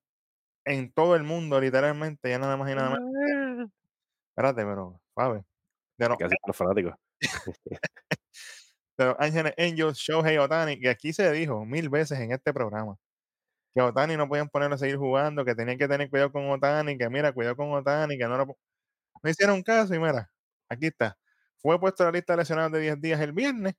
en 0.67 0.93
todo 0.93 1.17
el 1.17 1.23
mundo, 1.23 1.59
literalmente, 1.59 2.29
ya 2.29 2.39
nada 2.39 2.59
más 2.59 2.71
y 2.71 2.75
nada 2.75 2.91
menos. 2.91 3.71
Espérate, 4.29 4.67
pero, 4.67 5.01
suave. 5.15 5.45
De 5.97 6.09
los, 6.11 6.19
Que 6.19 6.25
así 6.25 6.37
son 6.43 6.49
los 6.49 6.57
fanáticos. 6.57 6.95
de 8.99 9.05
los 9.07 9.17
Ángeles 9.19 9.55
Angels, 9.57 9.97
Shohei 9.97 10.37
Otani, 10.37 10.79
que 10.79 10.91
aquí 10.91 11.15
se 11.15 11.33
dijo 11.33 11.65
mil 11.65 11.89
veces 11.89 12.21
en 12.21 12.33
este 12.33 12.53
programa 12.53 12.99
que 13.75 13.81
Otani 13.81 14.19
no 14.19 14.29
podían 14.29 14.51
ponerlo 14.51 14.75
a 14.75 14.79
seguir 14.79 14.99
jugando, 14.99 15.43
que 15.43 15.55
tenían 15.55 15.79
que 15.79 15.89
tener 15.89 16.11
cuidado 16.11 16.31
con 16.33 16.51
Otani, 16.51 16.99
que 16.99 17.09
mira, 17.09 17.33
cuidado 17.33 17.57
con 17.57 17.73
Otani, 17.73 18.19
que 18.19 18.29
no 18.29 18.37
lo... 18.37 18.59
No 19.23 19.31
hicieron 19.31 19.63
caso 19.63 19.95
y 19.95 19.99
mira, 19.99 20.31
aquí 20.69 20.89
está. 20.89 21.17
Fue 21.57 21.81
puesto 21.81 22.03
en 22.03 22.09
la 22.09 22.13
lista 22.13 22.35
de 22.35 22.39
lesionados 22.41 22.73
de 22.73 22.81
10 22.81 23.01
días 23.01 23.21
el 23.23 23.33
viernes, 23.33 23.75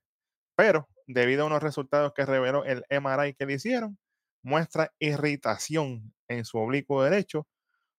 pero 0.55 0.87
debido 1.07 1.43
a 1.43 1.47
unos 1.47 1.63
resultados 1.63 2.13
que 2.13 2.25
reveló 2.25 2.65
el 2.65 2.83
MRI 2.89 3.33
que 3.35 3.45
le 3.45 3.53
hicieron, 3.53 3.97
muestra 4.43 4.93
irritación 4.99 6.13
en 6.27 6.45
su 6.45 6.57
oblicuo 6.57 7.03
derecho, 7.03 7.47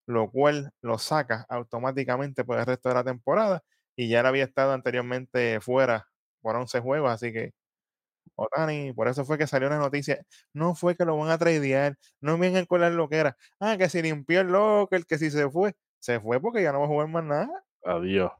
lo 0.06 0.30
cual 0.30 0.72
lo 0.82 0.98
saca 0.98 1.46
automáticamente 1.48 2.44
por 2.44 2.58
el 2.58 2.66
resto 2.66 2.88
de 2.90 2.96
la 2.96 3.04
temporada 3.04 3.62
y 3.96 4.08
ya 4.08 4.20
él 4.20 4.26
había 4.26 4.44
estado 4.44 4.72
anteriormente 4.72 5.60
fuera 5.60 6.08
por 6.42 6.56
11 6.56 6.80
juegos, 6.80 7.10
así 7.12 7.32
que 7.32 7.52
Otani, 8.36 8.92
por 8.92 9.08
eso 9.08 9.24
fue 9.24 9.38
que 9.38 9.46
salió 9.46 9.68
la 9.70 9.78
noticia, 9.78 10.24
no 10.52 10.74
fue 10.74 10.96
que 10.96 11.04
lo 11.04 11.16
van 11.16 11.30
a 11.30 11.38
tradear, 11.38 11.96
no 12.20 12.38
vengan 12.38 12.66
con 12.66 12.80
la 12.80 12.90
lo 12.90 13.08
que 13.08 13.16
era, 13.16 13.36
ah, 13.60 13.76
que 13.78 13.88
si 13.88 14.02
limpió 14.02 14.40
el 14.42 14.48
locker, 14.48 15.06
que 15.06 15.18
si 15.18 15.30
se 15.30 15.48
fue, 15.50 15.74
se 16.00 16.20
fue 16.20 16.40
porque 16.40 16.62
ya 16.62 16.72
no 16.72 16.80
va 16.80 16.84
a 16.86 16.88
jugar 16.88 17.08
más 17.08 17.24
nada, 17.24 17.64
Adiós. 17.84 18.32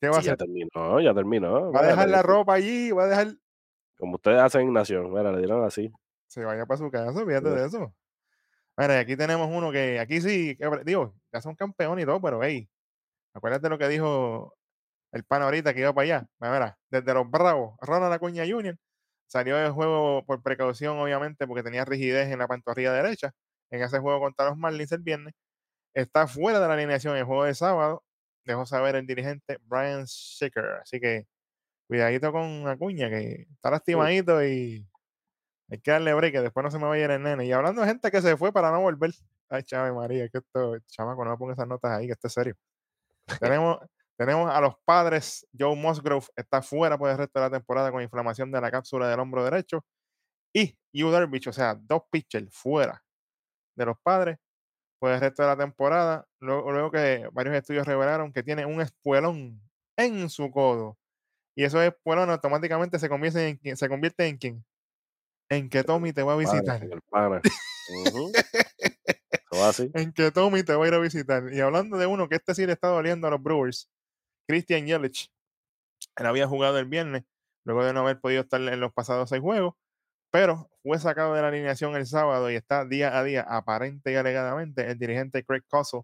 ¿Qué 0.00 0.08
va 0.08 0.18
a 0.18 0.20
ya 0.22 0.36
terminó, 0.36 1.00
ya 1.00 1.14
terminó. 1.14 1.72
Va 1.72 1.80
a 1.80 1.86
dejar 1.86 2.08
la 2.08 2.22
ropa 2.22 2.54
allí, 2.54 2.90
va 2.92 3.04
a 3.04 3.08
dejar, 3.08 3.28
Como 3.98 4.16
ustedes 4.16 4.40
hacen 4.40 4.62
en 4.62 4.72
Nación, 4.72 5.12
mira, 5.12 5.30
le 5.32 5.38
dieron 5.38 5.64
así. 5.64 5.92
se 6.26 6.44
vaya 6.44 6.64
para 6.66 6.78
su 6.78 6.90
casa, 6.90 7.12
fíjate 7.26 7.48
Sí. 7.50 7.54
de 7.56 7.66
eso. 7.66 7.94
Mira, 8.76 8.98
aquí 9.00 9.16
tenemos 9.16 9.48
uno 9.50 9.70
que, 9.70 9.98
aquí 10.00 10.20
sí, 10.20 10.56
que, 10.56 10.68
digo, 10.84 11.14
ya 11.32 11.40
son 11.42 11.54
campeones 11.54 12.04
y 12.04 12.06
todo, 12.06 12.20
pero 12.22 12.42
hey, 12.42 12.68
acuérdate 13.34 13.68
lo 13.68 13.78
que 13.78 13.88
dijo 13.88 14.54
el 15.12 15.24
pan 15.24 15.42
ahorita 15.42 15.74
que 15.74 15.80
iba 15.80 15.92
para 15.92 16.04
allá. 16.04 16.26
Mira, 16.40 16.52
mira, 16.54 16.78
desde 16.90 17.14
los 17.14 17.30
Bravos, 17.30 17.76
Ronald 17.82 18.12
Acuña 18.14 18.44
Jr. 18.48 18.76
salió 19.26 19.56
del 19.58 19.72
juego 19.72 20.24
por 20.26 20.42
precaución, 20.42 20.98
obviamente, 20.98 21.46
porque 21.46 21.62
tenía 21.62 21.84
rigidez 21.84 22.30
en 22.32 22.38
la 22.38 22.48
pantorrilla 22.48 22.92
derecha 22.92 23.32
en 23.70 23.82
ese 23.82 23.98
juego 24.00 24.20
contra 24.20 24.46
los 24.46 24.56
Marlins 24.58 24.92
el 24.92 25.00
viernes. 25.02 25.34
Está 25.94 26.26
fuera 26.26 26.60
de 26.60 26.68
la 26.68 26.74
alineación 26.74 27.16
el 27.16 27.24
juego 27.24 27.44
de 27.44 27.54
sábado, 27.54 28.02
dejó 28.44 28.66
saber 28.66 28.96
el 28.96 29.06
dirigente 29.06 29.58
Brian 29.62 30.06
Schicker. 30.06 30.64
Así 30.82 31.00
que 31.00 31.26
cuidadito 31.86 32.32
con 32.32 32.66
Acuña, 32.68 33.08
que 33.10 33.46
está 33.50 33.70
lastimadito 33.70 34.44
y 34.44 34.86
hay 35.70 35.80
que 35.80 35.90
darle 35.90 36.12
break, 36.14 36.32
que 36.32 36.40
después 36.40 36.62
no 36.64 36.70
se 36.70 36.78
me 36.78 36.84
vaya 36.84 37.02
a 37.02 37.04
ir 37.06 37.10
el 37.12 37.22
nene. 37.22 37.46
Y 37.46 37.52
hablando 37.52 37.80
de 37.80 37.88
gente 37.88 38.10
que 38.10 38.20
se 38.20 38.36
fue 38.36 38.52
para 38.52 38.70
no 38.70 38.80
volver. 38.80 39.12
Ay, 39.48 39.62
Chávez 39.62 39.94
María, 39.94 40.28
que 40.28 40.38
esto, 40.38 40.78
chamaco, 40.86 41.24
no 41.24 41.30
me 41.30 41.36
ponga 41.36 41.54
esas 41.54 41.66
notas 41.66 41.92
ahí, 41.92 42.06
que 42.06 42.12
esto 42.12 42.26
es 42.26 42.32
serio. 42.32 42.56
tenemos, 43.40 43.78
tenemos 44.16 44.50
a 44.50 44.60
los 44.60 44.74
padres. 44.84 45.46
Joe 45.58 45.74
Musgrove 45.74 46.26
está 46.36 46.62
fuera 46.62 46.98
por 46.98 47.10
el 47.10 47.18
resto 47.18 47.38
de 47.38 47.46
la 47.46 47.50
temporada 47.50 47.90
con 47.90 48.02
inflamación 48.02 48.50
de 48.52 48.60
la 48.60 48.70
cápsula 48.70 49.08
del 49.08 49.20
hombro 49.20 49.44
derecho. 49.44 49.84
Y 50.52 50.76
Yu 50.92 51.08
o 51.08 51.52
sea, 51.52 51.74
dos 51.74 52.02
pitchers 52.10 52.54
fuera 52.54 53.02
de 53.74 53.86
los 53.86 53.96
padres 54.02 54.38
por 55.02 55.10
el 55.10 55.18
resto 55.18 55.42
de 55.42 55.48
la 55.48 55.56
temporada. 55.56 56.28
Luego, 56.38 56.70
luego 56.70 56.92
que 56.92 57.28
varios 57.32 57.56
estudios 57.56 57.84
revelaron 57.88 58.32
que 58.32 58.44
tiene 58.44 58.64
un 58.64 58.80
espuelón 58.80 59.60
en 59.96 60.30
su 60.30 60.48
codo. 60.52 60.96
Y 61.56 61.64
esos 61.64 61.82
espuelones 61.82 62.34
automáticamente 62.34 63.00
se 63.00 63.08
convierte 63.08 63.48
en, 63.48 63.56
quién- 63.56 63.76
se 63.76 63.88
convierte 63.88 64.28
en 64.28 64.36
quién? 64.38 64.64
En 65.50 65.68
que 65.68 65.82
Tommy 65.82 66.12
te 66.12 66.22
va 66.22 66.34
a 66.34 66.36
visitar. 66.36 66.80
así. 69.64 69.90
en 69.92 70.12
que 70.12 70.30
Tommy 70.30 70.62
te 70.62 70.76
va 70.76 70.84
a 70.84 70.88
ir 70.88 70.94
a 70.94 71.00
visitar. 71.00 71.52
Y 71.52 71.58
hablando 71.58 71.98
de 71.98 72.06
uno 72.06 72.28
que 72.28 72.36
este 72.36 72.54
sí 72.54 72.64
le 72.64 72.74
está 72.74 72.86
doliendo 72.86 73.26
a 73.26 73.30
los 73.30 73.42
Brewers, 73.42 73.90
Christian 74.46 74.86
Yelich. 74.86 75.32
Él 76.14 76.26
había 76.26 76.46
jugado 76.46 76.78
el 76.78 76.86
viernes, 76.86 77.24
luego 77.64 77.84
de 77.84 77.92
no 77.92 78.00
haber 78.02 78.20
podido 78.20 78.42
estar 78.42 78.60
en 78.60 78.78
los 78.78 78.92
pasados 78.92 79.30
seis 79.30 79.42
juegos. 79.42 79.74
Pero 80.32 80.70
fue 80.82 80.98
sacado 80.98 81.34
de 81.34 81.42
la 81.42 81.48
alineación 81.48 81.94
el 81.94 82.06
sábado 82.06 82.50
y 82.50 82.56
está 82.56 82.84
día 82.84 83.16
a 83.16 83.22
día, 83.22 83.42
aparente 83.42 84.10
y 84.10 84.16
alegadamente, 84.16 84.90
el 84.90 84.98
dirigente 84.98 85.44
Craig 85.44 85.62
Cossel 85.68 86.00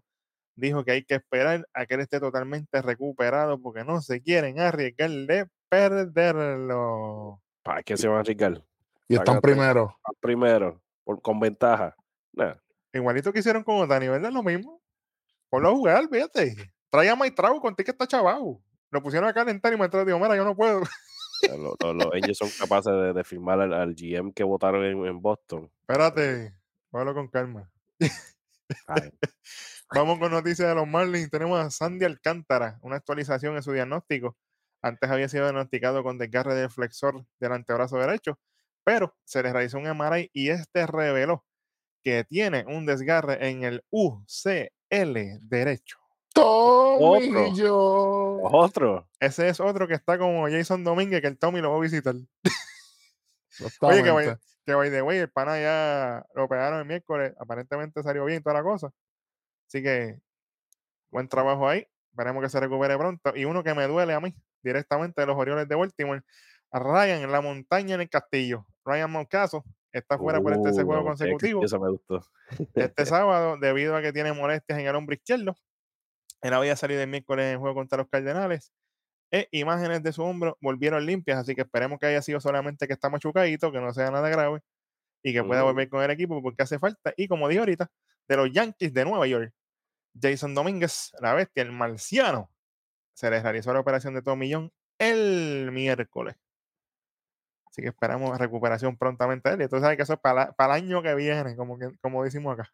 dijo 0.55 0.85
que 0.85 0.91
hay 0.91 1.03
que 1.03 1.15
esperar 1.15 1.67
a 1.73 1.85
que 1.85 1.95
él 1.95 2.01
esté 2.01 2.19
totalmente 2.19 2.81
recuperado 2.81 3.59
porque 3.59 3.83
no 3.83 4.01
se 4.01 4.21
quieren 4.21 4.59
arriesgar 4.59 5.09
de 5.09 5.47
perderlo. 5.67 7.41
¿Para 7.63 7.81
qué 7.81 7.97
se 7.97 8.07
van 8.07 8.17
a 8.17 8.19
arriesgar? 8.21 8.63
Y 9.07 9.15
están 9.15 9.35
Sácate. 9.35 9.41
primero. 9.41 9.99
Primero, 10.19 10.81
por, 11.03 11.21
con 11.21 11.39
ventaja. 11.39 11.95
Nah, 12.33 12.53
Igualito 12.93 13.33
que 13.33 13.39
hicieron 13.39 13.63
con 13.63 13.77
Otani, 13.77 14.07
¿verdad? 14.07 14.31
Lo 14.31 14.43
mismo. 14.43 14.81
Ponlo 15.49 15.69
a 15.69 15.71
jugar, 15.71 16.07
fíjate. 16.09 16.55
Trae 16.89 17.09
a 17.09 17.15
Maitrago 17.15 17.59
contigo 17.59 17.85
que 17.85 17.91
está 17.91 18.07
chavado. 18.07 18.61
Lo 18.91 19.01
pusieron 19.01 19.27
a 19.27 19.33
calentar 19.33 19.73
y 19.73 19.77
Maitrago 19.77 20.05
dijo, 20.05 20.19
mira, 20.19 20.35
yo 20.35 20.43
no 20.43 20.55
puedo. 20.55 20.81
lo- 21.57 21.93
los 21.93 22.13
Angels 22.13 22.37
son 22.37 22.49
capaces 22.57 22.91
de, 22.93 23.13
de 23.13 23.23
firmar 23.23 23.59
al, 23.61 23.73
al 23.73 23.95
GM 23.95 24.33
que 24.33 24.43
votaron 24.43 24.83
en, 24.83 25.05
en 25.05 25.21
Boston. 25.21 25.71
Espérate, 25.81 26.53
háblalo 26.91 27.13
con 27.13 27.27
calma. 27.29 27.71
Vamos 29.93 30.19
con 30.19 30.31
noticias 30.31 30.67
de 30.69 30.75
los 30.75 30.87
Marlins. 30.87 31.29
Tenemos 31.31 31.59
a 31.59 31.69
Sandy 31.71 32.05
Alcántara, 32.05 32.77
una 32.81 32.97
actualización 32.97 33.55
en 33.55 33.63
su 33.63 33.71
diagnóstico. 33.71 34.37
Antes 34.81 35.09
había 35.09 35.27
sido 35.27 35.43
diagnosticado 35.45 36.03
con 36.03 36.17
desgarre 36.17 36.53
del 36.55 36.69
flexor 36.69 37.25
del 37.39 37.51
antebrazo 37.51 37.97
derecho, 37.97 38.39
pero 38.83 39.15
se 39.25 39.43
le 39.43 39.51
realizó 39.51 39.77
un 39.77 39.87
MRI 39.87 40.29
y 40.33 40.49
este 40.49 40.87
reveló 40.87 41.45
que 42.03 42.23
tiene 42.23 42.63
un 42.67 42.85
desgarre 42.85 43.49
en 43.49 43.63
el 43.63 43.83
UCL 43.89 44.69
derecho. 45.41 45.98
Tomillo. 46.33 48.39
los 48.43 48.51
otros. 48.53 49.05
Ese 49.19 49.49
es 49.49 49.59
otro 49.59 49.87
que 49.87 49.95
está 49.95 50.17
como 50.17 50.47
Jason 50.49 50.83
Domínguez, 50.83 51.21
que 51.21 51.27
el 51.27 51.37
Tommy 51.37 51.61
lo 51.61 51.71
va 51.71 51.77
a 51.77 51.81
visitar. 51.81 52.15
Oye, 53.81 54.03
que 54.03 54.11
by, 54.11 54.37
que 54.65 54.73
by 54.73 54.89
the 54.89 55.01
way, 55.01 55.17
el 55.17 55.29
pana 55.29 55.59
ya 55.59 56.25
lo 56.33 56.47
pegaron 56.47 56.79
el 56.79 56.85
miércoles. 56.85 57.33
Aparentemente 57.39 58.01
salió 58.03 58.25
bien 58.25 58.43
toda 58.43 58.55
la 58.55 58.63
cosa. 58.63 58.91
Así 59.67 59.83
que 59.83 60.19
buen 61.11 61.27
trabajo 61.27 61.67
ahí. 61.67 61.85
Esperemos 62.11 62.43
que 62.43 62.49
se 62.49 62.59
recupere 62.59 62.97
pronto. 62.97 63.33
Y 63.35 63.45
uno 63.45 63.63
que 63.63 63.73
me 63.73 63.87
duele 63.87 64.13
a 64.13 64.19
mí, 64.19 64.35
directamente 64.63 65.21
de 65.21 65.27
los 65.27 65.37
Orioles 65.37 65.67
de 65.67 65.75
Baltimore, 65.75 66.21
a 66.71 66.79
Ryan 66.79 67.21
en 67.23 67.31
la 67.31 67.41
montaña 67.41 67.95
en 67.95 68.01
el 68.01 68.09
castillo. 68.09 68.65
Ryan 68.85 69.11
Moncaso 69.11 69.63
está 69.91 70.17
fuera 70.17 70.39
por 70.41 70.53
este 70.53 70.69
Uh, 70.69 70.73
juego 70.85 71.01
muchacha, 71.01 71.03
consecutivo. 71.03 71.63
Esa 71.63 71.79
me 71.79 71.89
gustó. 71.89 72.21
Este 72.75 73.05
sábado, 73.27 73.57
debido 73.59 73.95
a 73.95 74.01
que 74.01 74.13
tiene 74.13 74.33
molestias 74.33 74.79
en 74.79 74.87
el 74.87 74.95
hombro 74.95 75.15
izquierdo, 75.15 75.55
él 76.41 76.53
había 76.53 76.75
salido 76.75 77.01
el 77.01 77.09
miércoles 77.09 77.45
en 77.45 77.51
el 77.53 77.57
juego 77.57 77.75
contra 77.75 77.97
los 77.97 78.07
Cardenales. 78.09 78.71
E 79.31 79.47
imágenes 79.51 80.01
de 80.01 80.11
su 80.11 80.23
hombro 80.23 80.57
volvieron 80.59 81.05
limpias, 81.05 81.37
así 81.37 81.53
que 81.53 81.61
esperemos 81.61 81.99
que 81.99 82.07
haya 82.07 82.21
sido 82.21 82.39
solamente 82.39 82.87
que 82.87 82.93
está 82.93 83.09
machucadito, 83.09 83.71
que 83.71 83.79
no 83.79 83.93
sea 83.93 84.09
nada 84.09 84.27
grave 84.29 84.61
y 85.21 85.33
que 85.33 85.43
pueda 85.43 85.63
volver 85.63 85.89
con 85.89 86.01
el 86.03 86.11
equipo 86.11 86.41
porque 86.41 86.63
hace 86.63 86.79
falta. 86.79 87.13
Y 87.15 87.27
como 87.27 87.47
dije 87.47 87.59
ahorita, 87.59 87.91
de 88.27 88.37
los 88.37 88.51
Yankees 88.51 88.93
de 88.93 89.05
Nueva 89.05 89.27
York, 89.27 89.53
Jason 90.19 90.55
Domínguez, 90.55 91.11
la 91.19 91.33
bestia, 91.33 91.63
el 91.63 91.71
marciano, 91.71 92.51
se 93.13 93.29
le 93.29 93.41
realizó 93.41 93.73
la 93.73 93.81
operación 93.81 94.13
de 94.15 94.21
tomillón 94.21 94.71
el 94.97 95.71
miércoles. 95.71 96.35
Así 97.65 97.81
que 97.81 97.89
esperamos 97.89 98.37
recuperación 98.37 98.97
prontamente 98.97 99.49
de 99.49 99.55
él. 99.55 99.61
Y 99.63 99.67
tú 99.67 99.79
sabes 99.79 99.95
que 99.95 100.03
eso 100.03 100.13
es 100.13 100.19
para, 100.19 100.51
para 100.53 100.77
el 100.77 100.83
año 100.85 101.03
que 101.03 101.13
viene, 101.15 101.55
como, 101.55 101.77
que, 101.77 101.91
como 102.01 102.23
decimos 102.23 102.53
acá. 102.53 102.73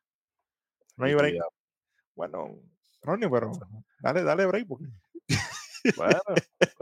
No 0.96 1.06
hay 1.06 1.14
break. 1.14 1.36
Bueno, 2.16 2.56
Ronnie, 3.06 3.30
pero 3.30 3.52
dale, 4.00 4.24
dale 4.24 4.46
break. 4.46 4.68
Porque... 4.68 4.86
Bueno, 5.96 6.20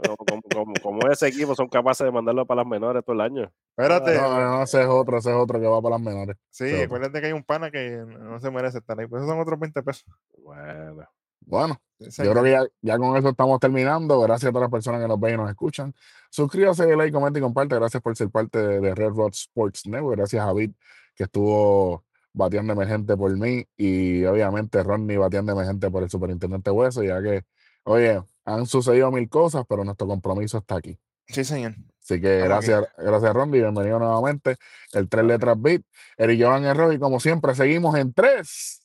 pero 0.00 0.16
como, 0.16 0.42
como, 0.42 0.72
como 0.82 1.10
ese 1.10 1.28
equipo 1.28 1.54
son 1.54 1.68
capaces 1.68 2.06
de 2.06 2.10
mandarlo 2.10 2.46
para 2.46 2.62
las 2.62 2.66
menores 2.70 3.04
todo 3.04 3.14
el 3.14 3.20
año. 3.20 3.52
Espérate. 3.76 4.16
No, 4.16 4.40
no, 4.40 4.62
ese 4.62 4.80
es 4.80 4.88
otro, 4.88 5.18
ese 5.18 5.28
es 5.30 5.36
otro 5.36 5.60
que 5.60 5.66
va 5.66 5.82
para 5.82 5.96
las 5.96 6.00
menores. 6.04 6.36
sí, 6.48 6.64
ese 6.64 6.74
otro. 6.76 6.84
acuérdate 6.86 7.20
que 7.20 7.26
hay 7.26 7.32
un 7.34 7.42
pana 7.44 7.70
que 7.70 8.02
no 8.06 8.40
se 8.40 8.50
merece 8.50 8.78
estar 8.78 8.98
ahí. 8.98 9.06
Pues 9.06 9.20
esos 9.20 9.30
son 9.30 9.40
otros 9.40 9.60
20 9.60 9.82
pesos. 9.82 10.04
Bueno, 10.38 11.06
Bueno, 11.40 11.78
yo 11.98 12.30
creo 12.32 12.42
que- 12.42 12.50
ya, 12.52 12.64
ya 12.80 12.98
con 12.98 13.14
eso 13.18 13.28
estamos 13.28 13.60
terminando. 13.60 14.18
Gracias 14.20 14.48
a 14.48 14.52
todas 14.52 14.70
las 14.70 14.72
personas 14.72 15.02
que 15.02 15.08
nos 15.08 15.20
ven 15.20 15.34
y 15.34 15.36
nos 15.36 15.50
escuchan. 15.50 15.94
Suscríbase, 16.30 16.96
like, 16.96 17.12
comenta 17.12 17.38
y 17.38 17.42
comparte. 17.42 17.74
Gracias 17.74 18.02
por 18.02 18.16
ser 18.16 18.30
parte 18.30 18.58
de, 18.58 18.80
de 18.80 18.94
Red 18.94 19.10
Rod 19.10 19.32
Sports 19.34 19.86
Network. 19.86 20.16
Gracias 20.16 20.42
a 20.42 20.46
David, 20.46 20.72
que 21.14 21.24
estuvo 21.24 22.04
bateando 22.34 22.74
emergente 22.74 23.16
por 23.16 23.34
mí. 23.36 23.64
Y 23.76 24.24
obviamente 24.26 24.82
Ronnie 24.82 25.16
bateando 25.16 25.52
emergente 25.52 25.90
por 25.90 26.02
el 26.02 26.10
superintendente 26.10 26.70
Hueso, 26.70 27.02
ya 27.02 27.22
que, 27.22 27.44
oye, 27.84 28.22
han 28.44 28.66
sucedido 28.66 29.10
mil 29.10 29.28
cosas, 29.30 29.64
pero 29.66 29.84
nuestro 29.84 30.06
compromiso 30.06 30.58
está 30.58 30.76
aquí. 30.76 30.98
Sí, 31.26 31.42
señor. 31.44 31.74
Así 32.02 32.20
que 32.20 32.42
Estamos 32.42 32.58
aquí. 32.58 32.68
gracias, 32.68 32.94
gracias 32.98 33.32
Ronnie. 33.32 33.62
Bienvenido 33.62 33.98
nuevamente. 33.98 34.56
El 34.92 35.08
tres 35.08 35.24
letras 35.24 35.56
beat. 35.58 35.82
Eric 36.18 36.42
Jovan 36.42 36.64
Error. 36.66 36.92
Y 36.92 36.98
como 36.98 37.18
siempre, 37.18 37.54
seguimos 37.54 37.96
en 37.96 38.12
tres. 38.12 38.82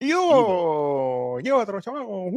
¡Yo! 0.00 1.38
¡Yo, 1.40 1.58
otro 1.58 1.78
chamaco! 1.82 2.30